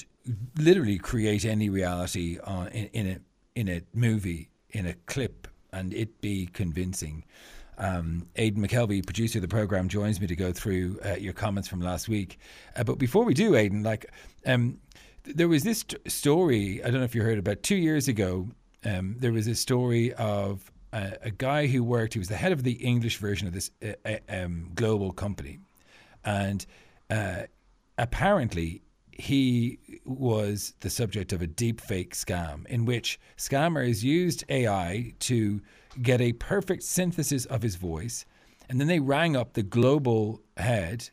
literally 0.58 0.98
create 0.98 1.46
any 1.46 1.70
reality 1.70 2.38
on, 2.44 2.68
in, 2.70 2.86
in 2.88 3.08
a 3.08 3.20
in 3.56 3.68
a 3.68 3.82
movie, 3.94 4.51
in 4.74 4.86
a 4.86 4.94
clip, 5.06 5.48
and 5.72 5.94
it 5.94 6.22
be 6.22 6.48
convincing. 6.48 7.24
Um, 7.78 8.28
Aidan 8.36 8.66
McKelvey, 8.66 9.06
producer 9.06 9.40
of 9.40 9.42
the 9.42 9.48
program, 9.48 9.88
joins 9.88 10.22
me 10.22 10.28
to 10.28 10.36
go 10.36 10.52
through 10.52 11.00
uh, 11.04 11.16
your 11.16 11.34
comments 11.34 11.68
from 11.68 11.82
last 11.82 12.08
week. 12.08 12.38
Uh, 12.76 12.84
but 12.84 13.00
before 13.00 13.26
we 13.26 13.34
do, 13.34 13.56
Aidan, 13.56 13.84
like 13.84 14.06
um, 14.46 14.80
th- 15.24 15.36
there 15.36 15.48
was 15.48 15.64
this 15.64 15.80
st- 15.80 16.12
story. 16.12 16.84
I 16.84 16.92
don't 16.92 17.00
know 17.00 17.06
if 17.06 17.16
you 17.16 17.24
heard 17.24 17.40
about 17.40 17.64
two 17.64 17.76
years 17.76 18.08
ago. 18.08 18.50
Um, 18.86 19.16
there 19.20 19.32
was 19.32 19.48
a 19.48 19.56
story 19.56 20.14
of 20.14 20.72
a, 20.94 21.18
a 21.24 21.32
guy 21.32 21.68
who 21.68 21.84
worked. 21.84 22.14
He 22.14 22.20
was 22.20 22.28
the 22.28 22.36
head 22.36 22.52
of 22.52 22.64
the 22.64 22.74
English 22.74 23.18
version 23.18 23.48
of 23.48 23.54
this 23.54 23.72
uh, 23.84 23.94
uh, 24.06 24.18
um, 24.30 24.72
global 24.76 25.12
company, 25.12 25.60
and 26.24 26.66
uh, 27.10 27.44
apparently 27.98 28.82
he 29.12 29.80
was 30.06 30.74
the 30.80 30.90
subject 30.90 31.34
of 31.34 31.42
a 31.42 31.48
deep 31.48 31.80
fake 31.82 32.16
scam 32.16 32.66
in 32.68 32.86
which 32.86 33.20
scammers 33.38 34.04
used 34.04 34.44
AI 34.50 35.14
to 35.20 35.62
get 36.02 36.22
a 36.22 36.34
perfect 36.34 36.84
synthesis 36.84 37.46
of 37.46 37.62
his 37.62 37.76
voice. 37.76 38.26
And 38.70 38.80
then 38.80 38.88
they 38.88 39.00
rang 39.00 39.36
up 39.36 39.54
the 39.54 39.64
global 39.64 40.42
head 40.58 41.10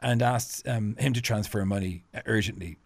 and 0.00 0.22
asked 0.22 0.66
um, 0.68 0.96
him 0.98 1.12
to 1.12 1.22
transfer 1.22 1.64
money 1.64 2.04
urgently. 2.26 2.78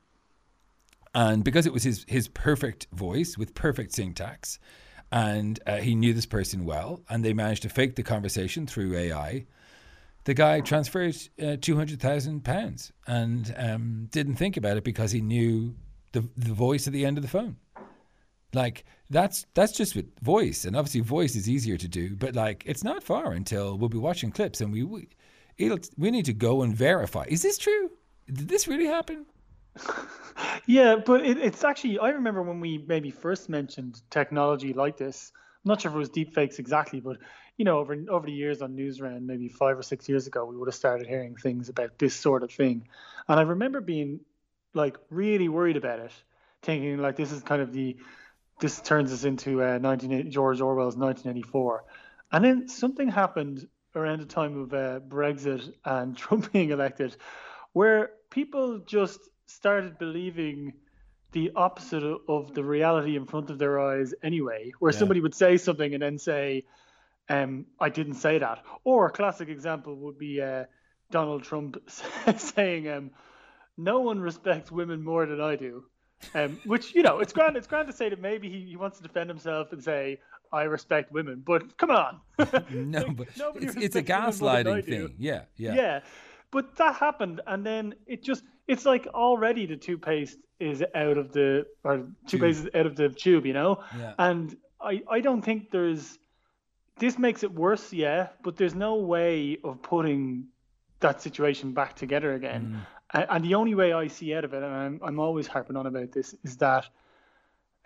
And 1.14 1.42
because 1.42 1.66
it 1.66 1.72
was 1.72 1.82
his, 1.82 2.04
his 2.06 2.28
perfect 2.28 2.86
voice 2.92 3.36
with 3.36 3.54
perfect 3.54 3.92
syntax, 3.92 4.58
and 5.10 5.58
uh, 5.66 5.78
he 5.78 5.94
knew 5.94 6.14
this 6.14 6.26
person 6.26 6.64
well, 6.64 7.02
and 7.08 7.24
they 7.24 7.32
managed 7.32 7.62
to 7.62 7.68
fake 7.68 7.96
the 7.96 8.02
conversation 8.02 8.66
through 8.66 8.96
AI, 8.96 9.46
the 10.24 10.34
guy 10.34 10.60
transferred 10.60 11.16
uh, 11.42 11.56
two 11.60 11.76
hundred 11.76 12.00
thousand 12.00 12.44
pounds 12.44 12.92
and 13.06 13.54
um, 13.56 14.08
didn't 14.10 14.36
think 14.36 14.56
about 14.56 14.76
it 14.76 14.84
because 14.84 15.12
he 15.12 15.20
knew 15.20 15.74
the 16.12 16.28
the 16.36 16.52
voice 16.52 16.86
at 16.86 16.92
the 16.92 17.04
end 17.04 17.18
of 17.18 17.22
the 17.22 17.28
phone. 17.28 17.56
Like 18.52 18.84
that's 19.10 19.46
that's 19.54 19.72
just 19.72 19.94
with 19.94 20.06
voice, 20.20 20.64
and 20.64 20.76
obviously 20.76 21.00
voice 21.00 21.36
is 21.36 21.48
easier 21.48 21.76
to 21.76 21.88
do. 21.88 22.16
But 22.16 22.34
like 22.34 22.64
it's 22.66 22.84
not 22.84 23.02
far 23.02 23.32
until 23.32 23.78
we'll 23.78 23.88
be 23.88 23.98
watching 23.98 24.30
clips, 24.30 24.60
and 24.60 24.72
we 24.72 24.82
we 24.82 25.08
it'll, 25.56 25.78
we 25.96 26.10
need 26.10 26.24
to 26.26 26.32
go 26.32 26.62
and 26.62 26.74
verify. 26.74 27.24
Is 27.28 27.42
this 27.42 27.58
true? 27.58 27.90
Did 28.26 28.48
this 28.48 28.68
really 28.68 28.86
happen? 28.86 29.26
Yeah, 30.66 30.96
but 31.04 31.24
it, 31.24 31.38
it's 31.38 31.64
actually, 31.64 31.98
I 31.98 32.10
remember 32.10 32.42
when 32.42 32.60
we 32.60 32.84
maybe 32.86 33.10
first 33.10 33.48
mentioned 33.48 34.02
technology 34.10 34.72
like 34.72 34.96
this. 34.96 35.32
I'm 35.64 35.68
not 35.68 35.80
sure 35.80 35.90
if 35.90 35.94
it 35.94 35.98
was 35.98 36.10
deepfakes 36.10 36.58
exactly, 36.58 37.00
but 37.00 37.18
you 37.60 37.64
know, 37.64 37.78
over 37.78 37.94
over 38.08 38.24
the 38.24 38.32
years 38.32 38.62
on 38.62 38.74
Newsround, 38.74 39.26
maybe 39.26 39.46
five 39.48 39.78
or 39.78 39.82
six 39.82 40.08
years 40.08 40.26
ago, 40.26 40.46
we 40.46 40.56
would 40.56 40.68
have 40.68 40.74
started 40.74 41.06
hearing 41.06 41.36
things 41.36 41.68
about 41.68 41.98
this 41.98 42.14
sort 42.14 42.42
of 42.42 42.50
thing. 42.50 42.88
And 43.28 43.38
I 43.38 43.42
remember 43.42 43.82
being 43.82 44.20
like 44.72 44.96
really 45.10 45.50
worried 45.50 45.76
about 45.76 45.98
it, 45.98 46.10
thinking 46.62 46.96
like 46.96 47.16
this 47.16 47.32
is 47.32 47.42
kind 47.42 47.60
of 47.60 47.74
the 47.74 47.98
this 48.60 48.80
turns 48.80 49.12
us 49.12 49.24
into 49.24 49.62
uh, 49.62 49.76
19, 49.76 50.30
George 50.30 50.62
Orwell's 50.62 50.96
1984. 50.96 51.84
And 52.32 52.42
then 52.42 52.66
something 52.66 53.08
happened 53.08 53.68
around 53.94 54.20
the 54.20 54.24
time 54.24 54.58
of 54.58 54.72
uh, 54.72 55.00
Brexit 55.06 55.70
and 55.84 56.16
Trump 56.22 56.50
being 56.52 56.70
elected, 56.70 57.14
where 57.74 58.12
people 58.30 58.78
just 58.78 59.20
started 59.44 59.98
believing 59.98 60.72
the 61.32 61.52
opposite 61.54 62.04
of 62.26 62.54
the 62.54 62.64
reality 62.64 63.16
in 63.16 63.26
front 63.26 63.50
of 63.50 63.58
their 63.58 63.78
eyes 63.78 64.14
anyway, 64.22 64.72
where 64.78 64.92
yeah. 64.92 64.98
somebody 64.98 65.20
would 65.20 65.34
say 65.34 65.58
something 65.58 65.92
and 65.92 66.02
then 66.02 66.16
say, 66.16 66.64
um, 67.30 67.66
I 67.78 67.88
didn't 67.88 68.14
say 68.14 68.38
that. 68.38 68.62
Or 68.84 69.06
a 69.06 69.10
classic 69.10 69.48
example 69.48 69.96
would 69.96 70.18
be 70.18 70.42
uh, 70.42 70.64
Donald 71.10 71.44
Trump 71.44 71.78
saying, 72.36 72.88
um, 72.88 73.10
no 73.78 74.00
one 74.00 74.20
respects 74.20 74.70
women 74.70 75.02
more 75.02 75.24
than 75.24 75.40
I 75.40 75.56
do. 75.56 75.84
Um, 76.34 76.60
which 76.66 76.94
you 76.94 77.02
know, 77.02 77.20
it's 77.20 77.32
grand. 77.32 77.56
It's 77.56 77.66
grand 77.66 77.88
to 77.88 77.94
say 77.94 78.10
that 78.10 78.20
maybe 78.20 78.50
he, 78.50 78.66
he 78.68 78.76
wants 78.76 78.98
to 78.98 79.02
defend 79.02 79.30
himself 79.30 79.72
and 79.72 79.82
say 79.82 80.18
I 80.52 80.64
respect 80.64 81.12
women, 81.12 81.42
but 81.46 81.78
come 81.78 81.90
on. 81.90 82.20
no, 82.70 83.08
but 83.16 83.28
it's, 83.56 83.76
it's 83.76 83.96
a 83.96 84.02
gaslighting 84.02 84.84
thing. 84.84 85.14
Yeah, 85.18 85.44
yeah, 85.56 85.74
yeah. 85.74 86.00
But 86.50 86.76
that 86.76 86.96
happened, 86.96 87.40
and 87.46 87.64
then 87.64 87.94
it 88.06 88.22
just 88.22 88.42
it's 88.68 88.84
like 88.84 89.06
already 89.06 89.64
the 89.64 89.76
toothpaste 89.76 90.36
is 90.58 90.84
out 90.94 91.16
of 91.16 91.32
the 91.32 91.64
or 91.84 92.08
toothpaste 92.26 92.66
is 92.66 92.68
out 92.74 92.84
of 92.84 92.96
the 92.96 93.08
tube, 93.08 93.46
you 93.46 93.54
know. 93.54 93.82
Yeah. 93.96 94.12
And 94.18 94.54
I 94.78 95.00
I 95.08 95.20
don't 95.20 95.42
think 95.42 95.70
there's 95.70 96.18
this 97.00 97.18
makes 97.18 97.42
it 97.42 97.52
worse, 97.52 97.92
yeah, 97.92 98.28
but 98.44 98.56
there's 98.56 98.74
no 98.74 98.94
way 98.94 99.58
of 99.64 99.82
putting 99.82 100.46
that 101.00 101.20
situation 101.20 101.72
back 101.72 101.96
together 101.96 102.34
again. 102.34 102.86
Mm. 103.12 103.26
And, 103.28 103.44
the 103.44 103.54
only 103.56 103.74
way 103.74 103.92
I 103.92 104.06
see 104.06 104.32
out 104.34 104.44
of 104.44 104.54
it, 104.54 104.62
and 104.62 104.72
I'm, 104.72 105.00
I'm 105.02 105.18
always 105.18 105.48
harping 105.48 105.76
on 105.76 105.86
about 105.86 106.12
this, 106.12 106.36
is 106.44 106.58
that, 106.58 106.86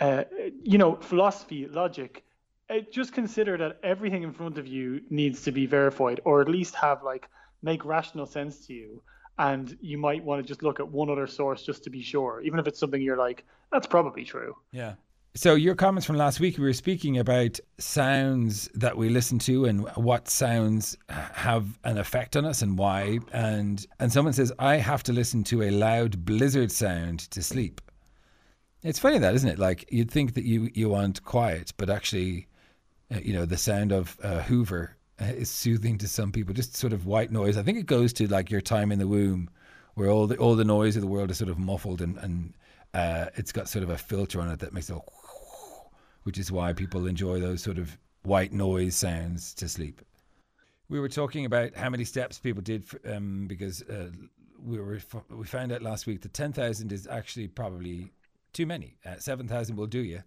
uh, 0.00 0.24
you 0.62 0.76
know, 0.76 0.96
philosophy, 0.96 1.66
logic, 1.66 2.24
uh, 2.68 2.80
just 2.92 3.14
consider 3.14 3.56
that 3.56 3.78
everything 3.82 4.22
in 4.22 4.32
front 4.32 4.58
of 4.58 4.66
you 4.66 5.00
needs 5.08 5.42
to 5.42 5.52
be 5.52 5.64
verified, 5.64 6.20
or 6.24 6.42
at 6.42 6.48
least 6.48 6.74
have 6.74 7.02
like 7.02 7.30
make 7.62 7.84
rational 7.86 8.26
sense 8.26 8.66
to 8.66 8.74
you. 8.74 9.02
And 9.38 9.76
you 9.80 9.96
might 9.96 10.22
want 10.22 10.42
to 10.42 10.46
just 10.46 10.62
look 10.62 10.78
at 10.78 10.88
one 10.88 11.08
other 11.08 11.26
source 11.26 11.62
just 11.62 11.84
to 11.84 11.90
be 11.90 12.02
sure, 12.02 12.42
even 12.42 12.58
if 12.58 12.66
it's 12.66 12.78
something 12.78 13.00
you're 13.00 13.16
like, 13.16 13.44
that's 13.72 13.86
probably 13.86 14.24
true. 14.24 14.54
Yeah. 14.72 14.94
So 15.36 15.56
your 15.56 15.74
comments 15.74 16.06
from 16.06 16.14
last 16.14 16.38
week, 16.38 16.58
we 16.58 16.64
were 16.64 16.72
speaking 16.72 17.18
about 17.18 17.58
sounds 17.78 18.68
that 18.74 18.96
we 18.96 19.08
listen 19.08 19.40
to 19.40 19.64
and 19.64 19.84
what 19.96 20.28
sounds 20.28 20.96
have 21.08 21.76
an 21.82 21.98
effect 21.98 22.36
on 22.36 22.44
us 22.44 22.62
and 22.62 22.78
why. 22.78 23.18
And 23.32 23.84
and 23.98 24.12
someone 24.12 24.32
says, 24.32 24.52
I 24.60 24.76
have 24.76 25.02
to 25.04 25.12
listen 25.12 25.42
to 25.44 25.64
a 25.64 25.72
loud 25.72 26.24
blizzard 26.24 26.70
sound 26.70 27.18
to 27.32 27.42
sleep. 27.42 27.80
It's 28.84 29.00
funny 29.00 29.18
that, 29.18 29.34
isn't 29.34 29.48
it? 29.48 29.58
Like 29.58 29.84
you'd 29.90 30.08
think 30.08 30.34
that 30.34 30.44
you 30.44 30.70
you 30.72 30.88
want 30.88 31.24
quiet, 31.24 31.72
but 31.78 31.90
actually, 31.90 32.46
uh, 33.12 33.18
you 33.18 33.32
know, 33.32 33.44
the 33.44 33.56
sound 33.56 33.90
of 33.90 34.16
uh, 34.22 34.42
Hoover 34.42 34.96
is 35.18 35.50
soothing 35.50 35.98
to 35.98 36.06
some 36.06 36.30
people. 36.30 36.54
Just 36.54 36.76
sort 36.76 36.92
of 36.92 37.06
white 37.06 37.32
noise. 37.32 37.56
I 37.56 37.64
think 37.64 37.78
it 37.78 37.86
goes 37.86 38.12
to 38.14 38.28
like 38.28 38.52
your 38.52 38.60
time 38.60 38.92
in 38.92 39.00
the 39.00 39.08
womb, 39.08 39.50
where 39.94 40.10
all 40.10 40.28
the 40.28 40.36
all 40.36 40.54
the 40.54 40.64
noise 40.64 40.94
of 40.94 41.02
the 41.02 41.08
world 41.08 41.32
is 41.32 41.38
sort 41.38 41.50
of 41.50 41.58
muffled 41.58 42.00
and 42.00 42.18
and 42.18 42.54
uh, 42.94 43.26
it's 43.34 43.50
got 43.50 43.68
sort 43.68 43.82
of 43.82 43.90
a 43.90 43.98
filter 43.98 44.40
on 44.40 44.48
it 44.48 44.60
that 44.60 44.72
makes 44.72 44.88
it 44.88 44.96
which 46.24 46.38
is 46.38 46.52
why 46.52 46.72
people 46.72 47.06
enjoy 47.06 47.40
those 47.40 47.62
sort 47.62 47.78
of 47.78 47.96
white 48.24 48.52
noise 48.52 48.96
sounds 48.96 49.54
to 49.54 49.68
sleep. 49.68 50.02
We 50.88 51.00
were 51.00 51.08
talking 51.08 51.46
about 51.46 51.74
how 51.74 51.88
many 51.88 52.04
steps 52.04 52.38
people 52.38 52.62
did 52.62 52.84
for, 52.84 53.00
um, 53.10 53.46
because 53.46 53.82
uh, 53.82 54.10
we 54.62 54.78
were 54.78 55.00
we 55.30 55.44
found 55.44 55.72
out 55.72 55.82
last 55.82 56.06
week 56.06 56.22
that 56.22 56.34
ten 56.34 56.52
thousand 56.52 56.92
is 56.92 57.06
actually 57.06 57.48
probably 57.48 58.12
too 58.52 58.66
many. 58.66 58.96
Uh, 59.04 59.16
Seven 59.18 59.48
thousand 59.48 59.76
will 59.76 59.86
do 59.86 60.00
you. 60.00 60.22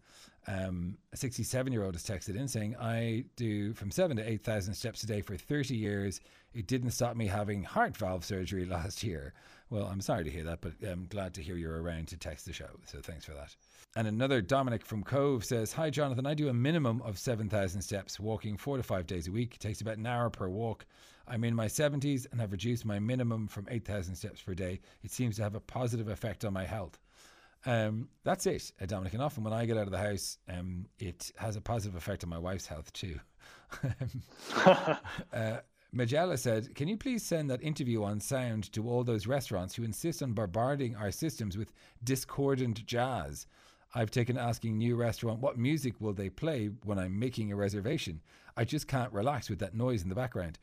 Um, 0.49 0.97
a 1.11 1.17
67 1.17 1.73
year 1.73 1.83
old 1.83 1.95
has 1.95 2.05
texted 2.05 2.37
in 2.37 2.47
saying, 2.47 2.77
I 2.77 3.25
do 3.35 3.73
from 3.73 3.91
seven 3.91 4.15
to 4.15 4.27
8,000 4.27 4.73
steps 4.73 5.03
a 5.03 5.07
day 5.07 5.21
for 5.21 5.35
30 5.35 5.75
years. 5.75 6.21
It 6.53 6.67
didn't 6.67 6.91
stop 6.91 7.17
me 7.17 7.27
having 7.27 7.63
heart 7.63 7.97
valve 7.97 8.23
surgery 8.23 8.65
last 8.77 9.03
year. 9.03 9.33
Well, 9.69 9.87
I'm 9.87 9.99
sorry 9.99 10.23
to 10.23 10.29
hear 10.29 10.45
that, 10.45 10.61
but 10.61 10.73
I'm 10.87 11.07
glad 11.09 11.33
to 11.35 11.41
hear 11.41 11.57
you're 11.57 11.81
around 11.81 12.07
to 12.09 12.17
text 12.17 12.45
the 12.45 12.53
show. 12.53 12.69
So 12.85 12.99
thanks 13.01 13.25
for 13.25 13.33
that. 13.33 13.53
And 13.95 14.07
another 14.07 14.41
Dominic 14.41 14.85
from 14.85 15.03
Cobh 15.03 15.43
says, 15.43 15.73
Hi, 15.73 15.89
Jonathan. 15.89 16.25
I 16.25 16.33
do 16.33 16.47
a 16.47 16.53
minimum 16.53 17.01
of 17.01 17.19
7,000 17.19 17.81
steps, 17.81 18.19
walking 18.19 18.55
four 18.55 18.77
to 18.77 18.83
five 18.83 19.07
days 19.07 19.27
a 19.27 19.31
week. 19.31 19.55
It 19.55 19.59
takes 19.59 19.81
about 19.81 19.97
an 19.97 20.05
hour 20.05 20.29
per 20.29 20.47
walk. 20.47 20.85
I'm 21.27 21.43
in 21.43 21.53
my 21.53 21.65
70s 21.65 22.25
and 22.31 22.39
have 22.39 22.53
reduced 22.53 22.85
my 22.85 22.99
minimum 22.99 23.47
from 23.47 23.67
8,000 23.69 24.15
steps 24.15 24.41
per 24.41 24.53
day. 24.53 24.79
It 25.03 25.11
seems 25.11 25.35
to 25.37 25.43
have 25.43 25.55
a 25.55 25.59
positive 25.59 26.07
effect 26.07 26.45
on 26.45 26.53
my 26.53 26.63
health. 26.63 26.97
Um, 27.65 28.07
that's 28.23 28.45
it, 28.45 28.71
uh, 28.81 28.85
Dominic. 28.85 29.13
And 29.13 29.21
often 29.21 29.43
when 29.43 29.51
I 29.51 29.65
get 29.65 29.77
out 29.77 29.87
of 29.87 29.91
the 29.91 29.97
house, 29.97 30.37
um, 30.47 30.85
it 30.99 31.31
has 31.35 31.57
a 31.57 31.61
positive 31.61 31.97
effect 31.97 32.23
on 32.23 32.29
my 32.29 32.37
wife's 32.37 32.67
health 32.67 32.93
too. 32.93 33.19
uh, 35.33 35.57
Magella 35.95 36.37
said, 36.37 36.75
Can 36.75 36.87
you 36.87 36.97
please 36.97 37.23
send 37.23 37.49
that 37.49 37.63
interview 37.63 38.03
on 38.03 38.19
sound 38.19 38.71
to 38.73 38.87
all 38.87 39.03
those 39.03 39.25
restaurants 39.25 39.75
who 39.75 39.83
insist 39.83 40.21
on 40.21 40.33
bombarding 40.33 40.95
our 40.95 41.11
systems 41.11 41.57
with 41.57 41.71
discordant 42.03 42.85
jazz? 42.85 43.47
I've 43.95 44.11
taken 44.11 44.37
asking 44.37 44.77
new 44.77 44.95
restaurant, 44.95 45.39
what 45.39 45.57
music 45.57 45.99
will 45.99 46.13
they 46.13 46.29
play 46.29 46.69
when 46.83 46.99
I'm 46.99 47.17
making 47.17 47.51
a 47.51 47.55
reservation? 47.55 48.21
I 48.57 48.65
just 48.65 48.87
can't 48.87 49.13
relax 49.13 49.49
with 49.49 49.59
that 49.59 49.75
noise 49.75 50.03
in 50.03 50.09
the 50.09 50.15
background. 50.15 50.59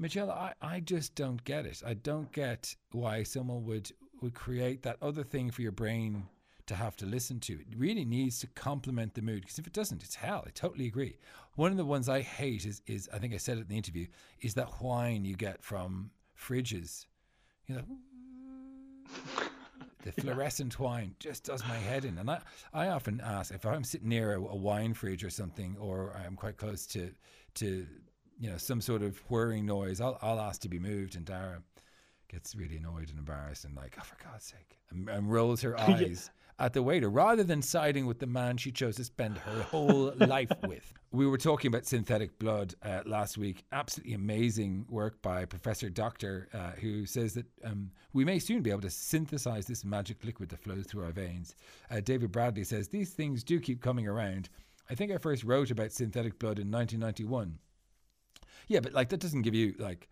Magella, 0.00 0.30
I, 0.30 0.52
I 0.62 0.80
just 0.80 1.14
don't 1.14 1.44
get 1.44 1.66
it. 1.66 1.82
I 1.84 1.94
don't 1.94 2.32
get 2.32 2.74
why 2.92 3.24
someone 3.24 3.64
would, 3.64 3.92
would 4.22 4.34
create 4.34 4.82
that 4.82 4.96
other 5.02 5.24
thing 5.24 5.50
for 5.50 5.60
your 5.60 5.72
brain 5.72 6.26
to 6.68 6.74
have 6.74 6.96
to 6.96 7.06
listen 7.06 7.40
to. 7.40 7.54
It 7.54 7.76
really 7.76 8.04
needs 8.04 8.38
to 8.40 8.46
complement 8.46 9.14
the 9.14 9.22
mood 9.22 9.42
because 9.42 9.58
if 9.58 9.66
it 9.66 9.72
doesn't, 9.72 10.02
it's 10.02 10.14
hell. 10.14 10.44
I 10.46 10.50
totally 10.50 10.86
agree. 10.86 11.18
One 11.58 11.72
of 11.72 11.76
the 11.76 11.84
ones 11.84 12.08
I 12.08 12.20
hate 12.20 12.64
is, 12.64 12.82
is 12.86 13.10
I 13.12 13.18
think 13.18 13.34
I 13.34 13.36
said 13.36 13.58
it 13.58 13.62
in 13.62 13.66
the 13.66 13.76
interview, 13.76 14.06
is 14.40 14.54
that 14.54 14.80
whine 14.80 15.24
you 15.24 15.34
get 15.34 15.60
from 15.60 16.12
fridges. 16.40 17.06
You 17.66 17.74
know, 17.74 17.82
the 20.04 20.12
fluorescent 20.20 20.78
whine 20.78 21.16
just 21.18 21.42
does 21.42 21.66
my 21.66 21.74
head 21.74 22.04
in. 22.04 22.16
And 22.18 22.30
I, 22.30 22.42
I 22.72 22.90
often 22.90 23.20
ask 23.24 23.52
if 23.52 23.66
I'm 23.66 23.82
sitting 23.82 24.08
near 24.08 24.34
a, 24.34 24.40
a 24.40 24.54
wine 24.54 24.94
fridge 24.94 25.24
or 25.24 25.30
something, 25.30 25.76
or 25.80 26.14
I'm 26.24 26.36
quite 26.36 26.58
close 26.58 26.86
to, 26.86 27.10
to 27.54 27.84
you 28.38 28.50
know, 28.50 28.56
some 28.56 28.80
sort 28.80 29.02
of 29.02 29.18
whirring 29.28 29.66
noise, 29.66 30.00
I'll, 30.00 30.16
I'll 30.22 30.38
ask 30.38 30.60
to 30.60 30.68
be 30.68 30.78
moved. 30.78 31.16
And 31.16 31.24
Dara 31.24 31.60
gets 32.28 32.54
really 32.54 32.76
annoyed 32.76 33.10
and 33.10 33.18
embarrassed 33.18 33.64
and 33.64 33.74
like, 33.74 33.96
oh, 33.98 34.04
for 34.04 34.16
God's 34.22 34.44
sake, 34.44 34.78
and, 34.90 35.08
and 35.08 35.28
rolls 35.28 35.62
her 35.62 35.76
eyes 35.90 36.30
at 36.58 36.72
the 36.72 36.82
waiter 36.82 37.08
rather 37.08 37.44
than 37.44 37.62
siding 37.62 38.06
with 38.06 38.18
the 38.18 38.26
man 38.26 38.56
she 38.56 38.72
chose 38.72 38.96
to 38.96 39.04
spend 39.04 39.38
her 39.38 39.62
whole 39.62 40.12
life 40.18 40.50
with. 40.66 40.92
We 41.12 41.26
were 41.26 41.38
talking 41.38 41.68
about 41.68 41.86
synthetic 41.86 42.38
blood 42.38 42.74
uh, 42.82 43.00
last 43.06 43.38
week. 43.38 43.64
Absolutely 43.72 44.14
amazing 44.14 44.84
work 44.90 45.22
by 45.22 45.44
Professor 45.44 45.88
Doctor, 45.88 46.48
uh, 46.52 46.72
who 46.80 47.06
says 47.06 47.34
that 47.34 47.46
um, 47.64 47.90
we 48.12 48.24
may 48.24 48.38
soon 48.38 48.62
be 48.62 48.70
able 48.70 48.82
to 48.82 48.90
synthesize 48.90 49.66
this 49.66 49.84
magic 49.84 50.24
liquid 50.24 50.48
that 50.50 50.62
flows 50.62 50.86
through 50.86 51.04
our 51.04 51.12
veins. 51.12 51.54
Uh, 51.90 52.00
David 52.00 52.32
Bradley 52.32 52.64
says 52.64 52.88
these 52.88 53.10
things 53.10 53.42
do 53.44 53.60
keep 53.60 53.80
coming 53.80 54.06
around. 54.06 54.48
I 54.90 54.94
think 54.94 55.12
I 55.12 55.18
first 55.18 55.44
wrote 55.44 55.70
about 55.70 55.92
synthetic 55.92 56.38
blood 56.38 56.58
in 56.58 56.70
1991. 56.70 57.58
Yeah, 58.66 58.80
but 58.80 58.92
like 58.92 59.08
that 59.10 59.20
doesn't 59.20 59.42
give 59.42 59.54
you 59.54 59.74
like 59.78 60.08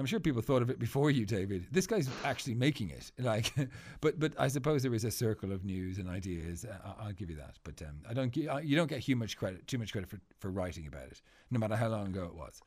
I'm 0.00 0.06
sure 0.06 0.18
people 0.18 0.40
thought 0.40 0.62
of 0.62 0.70
it 0.70 0.78
before 0.78 1.10
you, 1.10 1.26
David. 1.26 1.66
This 1.70 1.86
guy's 1.86 2.08
actually 2.24 2.54
making 2.54 2.90
it. 2.90 3.12
Like, 3.20 3.52
but 4.00 4.18
but 4.18 4.32
I 4.38 4.48
suppose 4.48 4.82
there 4.82 4.94
is 4.94 5.04
a 5.04 5.10
circle 5.10 5.52
of 5.52 5.64
news 5.64 5.98
and 5.98 6.08
ideas. 6.08 6.64
Uh, 6.64 6.92
I'll 6.98 7.12
give 7.12 7.30
you 7.30 7.36
that. 7.36 7.58
But 7.62 7.80
um, 7.82 7.96
I 8.08 8.14
don't. 8.14 8.34
You 8.36 8.76
don't 8.76 8.88
get 8.88 9.02
too 9.04 9.14
much 9.14 9.36
credit. 9.36 9.66
Too 9.68 9.78
much 9.78 9.92
credit 9.92 10.08
for 10.08 10.18
for 10.38 10.50
writing 10.50 10.86
about 10.86 11.08
it, 11.08 11.20
no 11.50 11.58
matter 11.60 11.76
how 11.76 11.88
long 11.88 12.06
ago 12.06 12.24
it 12.24 12.34
was. 12.34 12.60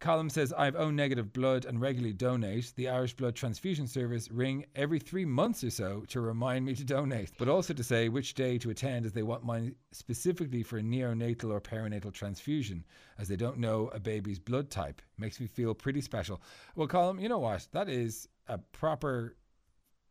Colm 0.00 0.30
says, 0.30 0.52
I 0.56 0.64
have 0.64 0.76
O 0.76 0.90
negative 0.90 1.32
blood 1.32 1.64
and 1.64 1.80
regularly 1.80 2.12
donate. 2.12 2.72
The 2.76 2.88
Irish 2.88 3.14
Blood 3.14 3.34
Transfusion 3.34 3.88
Service 3.88 4.30
ring 4.30 4.64
every 4.76 5.00
three 5.00 5.24
months 5.24 5.64
or 5.64 5.70
so 5.70 6.04
to 6.08 6.20
remind 6.20 6.64
me 6.64 6.74
to 6.76 6.84
donate, 6.84 7.32
but 7.36 7.48
also 7.48 7.74
to 7.74 7.82
say 7.82 8.08
which 8.08 8.34
day 8.34 8.58
to 8.58 8.70
attend 8.70 9.06
as 9.06 9.12
they 9.12 9.24
want 9.24 9.44
mine 9.44 9.74
specifically 9.90 10.62
for 10.62 10.78
a 10.78 10.82
neonatal 10.82 11.50
or 11.50 11.60
perinatal 11.60 12.12
transfusion, 12.12 12.84
as 13.18 13.26
they 13.26 13.34
don't 13.34 13.58
know 13.58 13.88
a 13.92 13.98
baby's 13.98 14.38
blood 14.38 14.70
type. 14.70 15.02
Makes 15.18 15.40
me 15.40 15.48
feel 15.48 15.74
pretty 15.74 16.00
special. 16.00 16.40
Well, 16.76 16.86
Colm, 16.86 17.20
you 17.20 17.28
know 17.28 17.38
what? 17.38 17.66
That 17.72 17.88
is 17.88 18.28
a 18.46 18.58
proper 18.58 19.36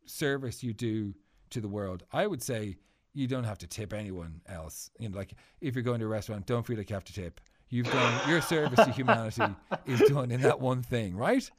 service 0.06 0.64
you 0.64 0.74
do 0.74 1.14
to 1.52 1.62
the 1.62 1.70
world. 1.70 2.04
I 2.12 2.28
would 2.28 2.44
say 2.44 2.76
you 3.14 3.26
don't 3.26 3.46
have 3.46 3.58
to 3.60 3.68
tip 3.68 3.94
anyone 3.94 4.42
else. 4.48 4.92
You 5.00 5.08
know, 5.08 5.18
like 5.18 5.34
if 5.62 5.76
you're 5.76 5.84
going 5.84 6.00
to 6.02 6.06
a 6.06 6.10
restaurant, 6.10 6.46
don't 6.46 6.66
feel 6.66 6.78
like 6.78 6.90
you 6.90 6.94
have 6.96 7.06
to 7.06 7.14
tip. 7.14 7.40
You've 7.70 7.92
done 7.92 8.30
your 8.30 8.42
service 8.42 8.80
to 8.86 8.92
humanity 8.92 9.44
is 9.86 10.00
done 10.08 10.32
in 10.32 10.42
that 10.42 10.60
one 10.60 10.84
thing, 10.84 11.16
right? 11.16 11.50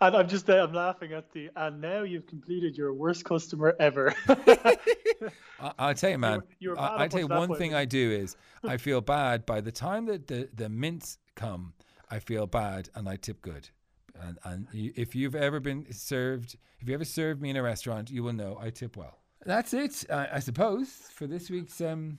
And 0.00 0.16
I'm 0.16 0.28
just 0.28 0.48
I'm 0.50 0.72
laughing 0.72 1.12
at 1.12 1.32
the 1.32 1.50
and 1.54 1.80
now 1.80 2.02
you've 2.02 2.26
completed 2.26 2.76
your 2.76 2.92
worst 2.92 3.24
customer 3.24 3.76
ever. 3.78 4.12
I, 4.28 5.88
will 5.88 5.94
tell 5.94 6.10
you, 6.10 6.18
man. 6.18 6.42
You 6.58 6.70
were, 6.70 6.76
you 6.76 6.82
were 6.82 7.00
I, 7.00 7.08
tell 7.08 7.20
you 7.20 7.28
one 7.28 7.54
thing 7.54 7.74
I 7.74 7.84
do 7.84 8.10
is 8.10 8.36
I 8.64 8.76
feel 8.76 9.00
bad 9.00 9.46
by 9.46 9.60
the 9.60 9.72
time 9.72 10.06
that 10.06 10.26
the 10.26 10.48
the 10.54 10.68
mints 10.68 11.18
come. 11.34 11.74
I 12.10 12.18
feel 12.18 12.46
bad 12.46 12.88
and 12.94 13.08
I 13.08 13.16
tip 13.16 13.40
good. 13.40 13.68
And 14.20 14.38
and 14.44 14.66
if 14.72 15.14
you've 15.14 15.34
ever 15.34 15.60
been 15.60 15.86
served, 15.92 16.56
if 16.80 16.88
you 16.88 16.94
ever 16.94 17.04
served 17.04 17.40
me 17.40 17.50
in 17.50 17.56
a 17.56 17.62
restaurant, 17.62 18.10
you 18.10 18.22
will 18.22 18.32
know 18.32 18.58
I 18.60 18.70
tip 18.70 18.96
well. 18.96 19.18
That's 19.44 19.72
it, 19.74 20.04
I, 20.10 20.28
I 20.34 20.38
suppose, 20.40 20.88
for 21.14 21.28
this 21.28 21.50
week's 21.50 21.80
um, 21.80 22.18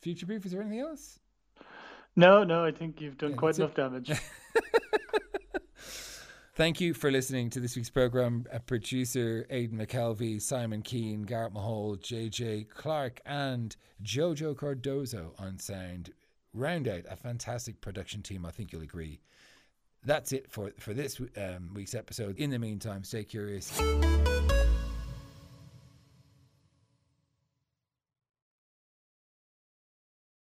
Future 0.00 0.26
Proof, 0.26 0.46
is 0.46 0.52
there 0.52 0.60
anything 0.60 0.80
else? 0.80 1.18
No, 2.14 2.44
no, 2.44 2.64
I 2.64 2.72
think 2.72 3.00
you've 3.00 3.16
done 3.18 3.30
Yeah, 3.30 3.36
quite 3.36 3.58
enough 3.58 3.74
damage. 3.74 4.12
Thank 6.54 6.82
you 6.82 6.92
for 6.92 7.10
listening 7.10 7.48
to 7.50 7.60
this 7.60 7.76
week's 7.76 7.88
program. 7.88 8.44
A 8.52 8.60
producer 8.60 9.46
Aidan 9.48 9.78
McKelvey, 9.78 10.40
Simon 10.40 10.82
Keane, 10.82 11.22
Garrett 11.22 11.54
Mahal, 11.54 11.96
JJ 11.96 12.68
Clark, 12.68 13.22
and 13.24 13.74
Jojo 14.04 14.54
Cardozo 14.54 15.32
on 15.38 15.58
sound. 15.58 16.12
Round 16.52 16.86
out 16.86 17.04
a 17.08 17.16
fantastic 17.16 17.80
production 17.80 18.20
team. 18.20 18.44
I 18.44 18.50
think 18.50 18.70
you'll 18.70 18.82
agree. 18.82 19.22
That's 20.04 20.32
it 20.32 20.50
for 20.50 20.72
for 20.78 20.92
this 20.92 21.18
um, 21.38 21.70
week's 21.72 21.94
episode. 21.94 22.36
In 22.36 22.50
the 22.50 22.58
meantime, 22.58 23.02
stay 23.04 23.24
curious. 23.24 23.72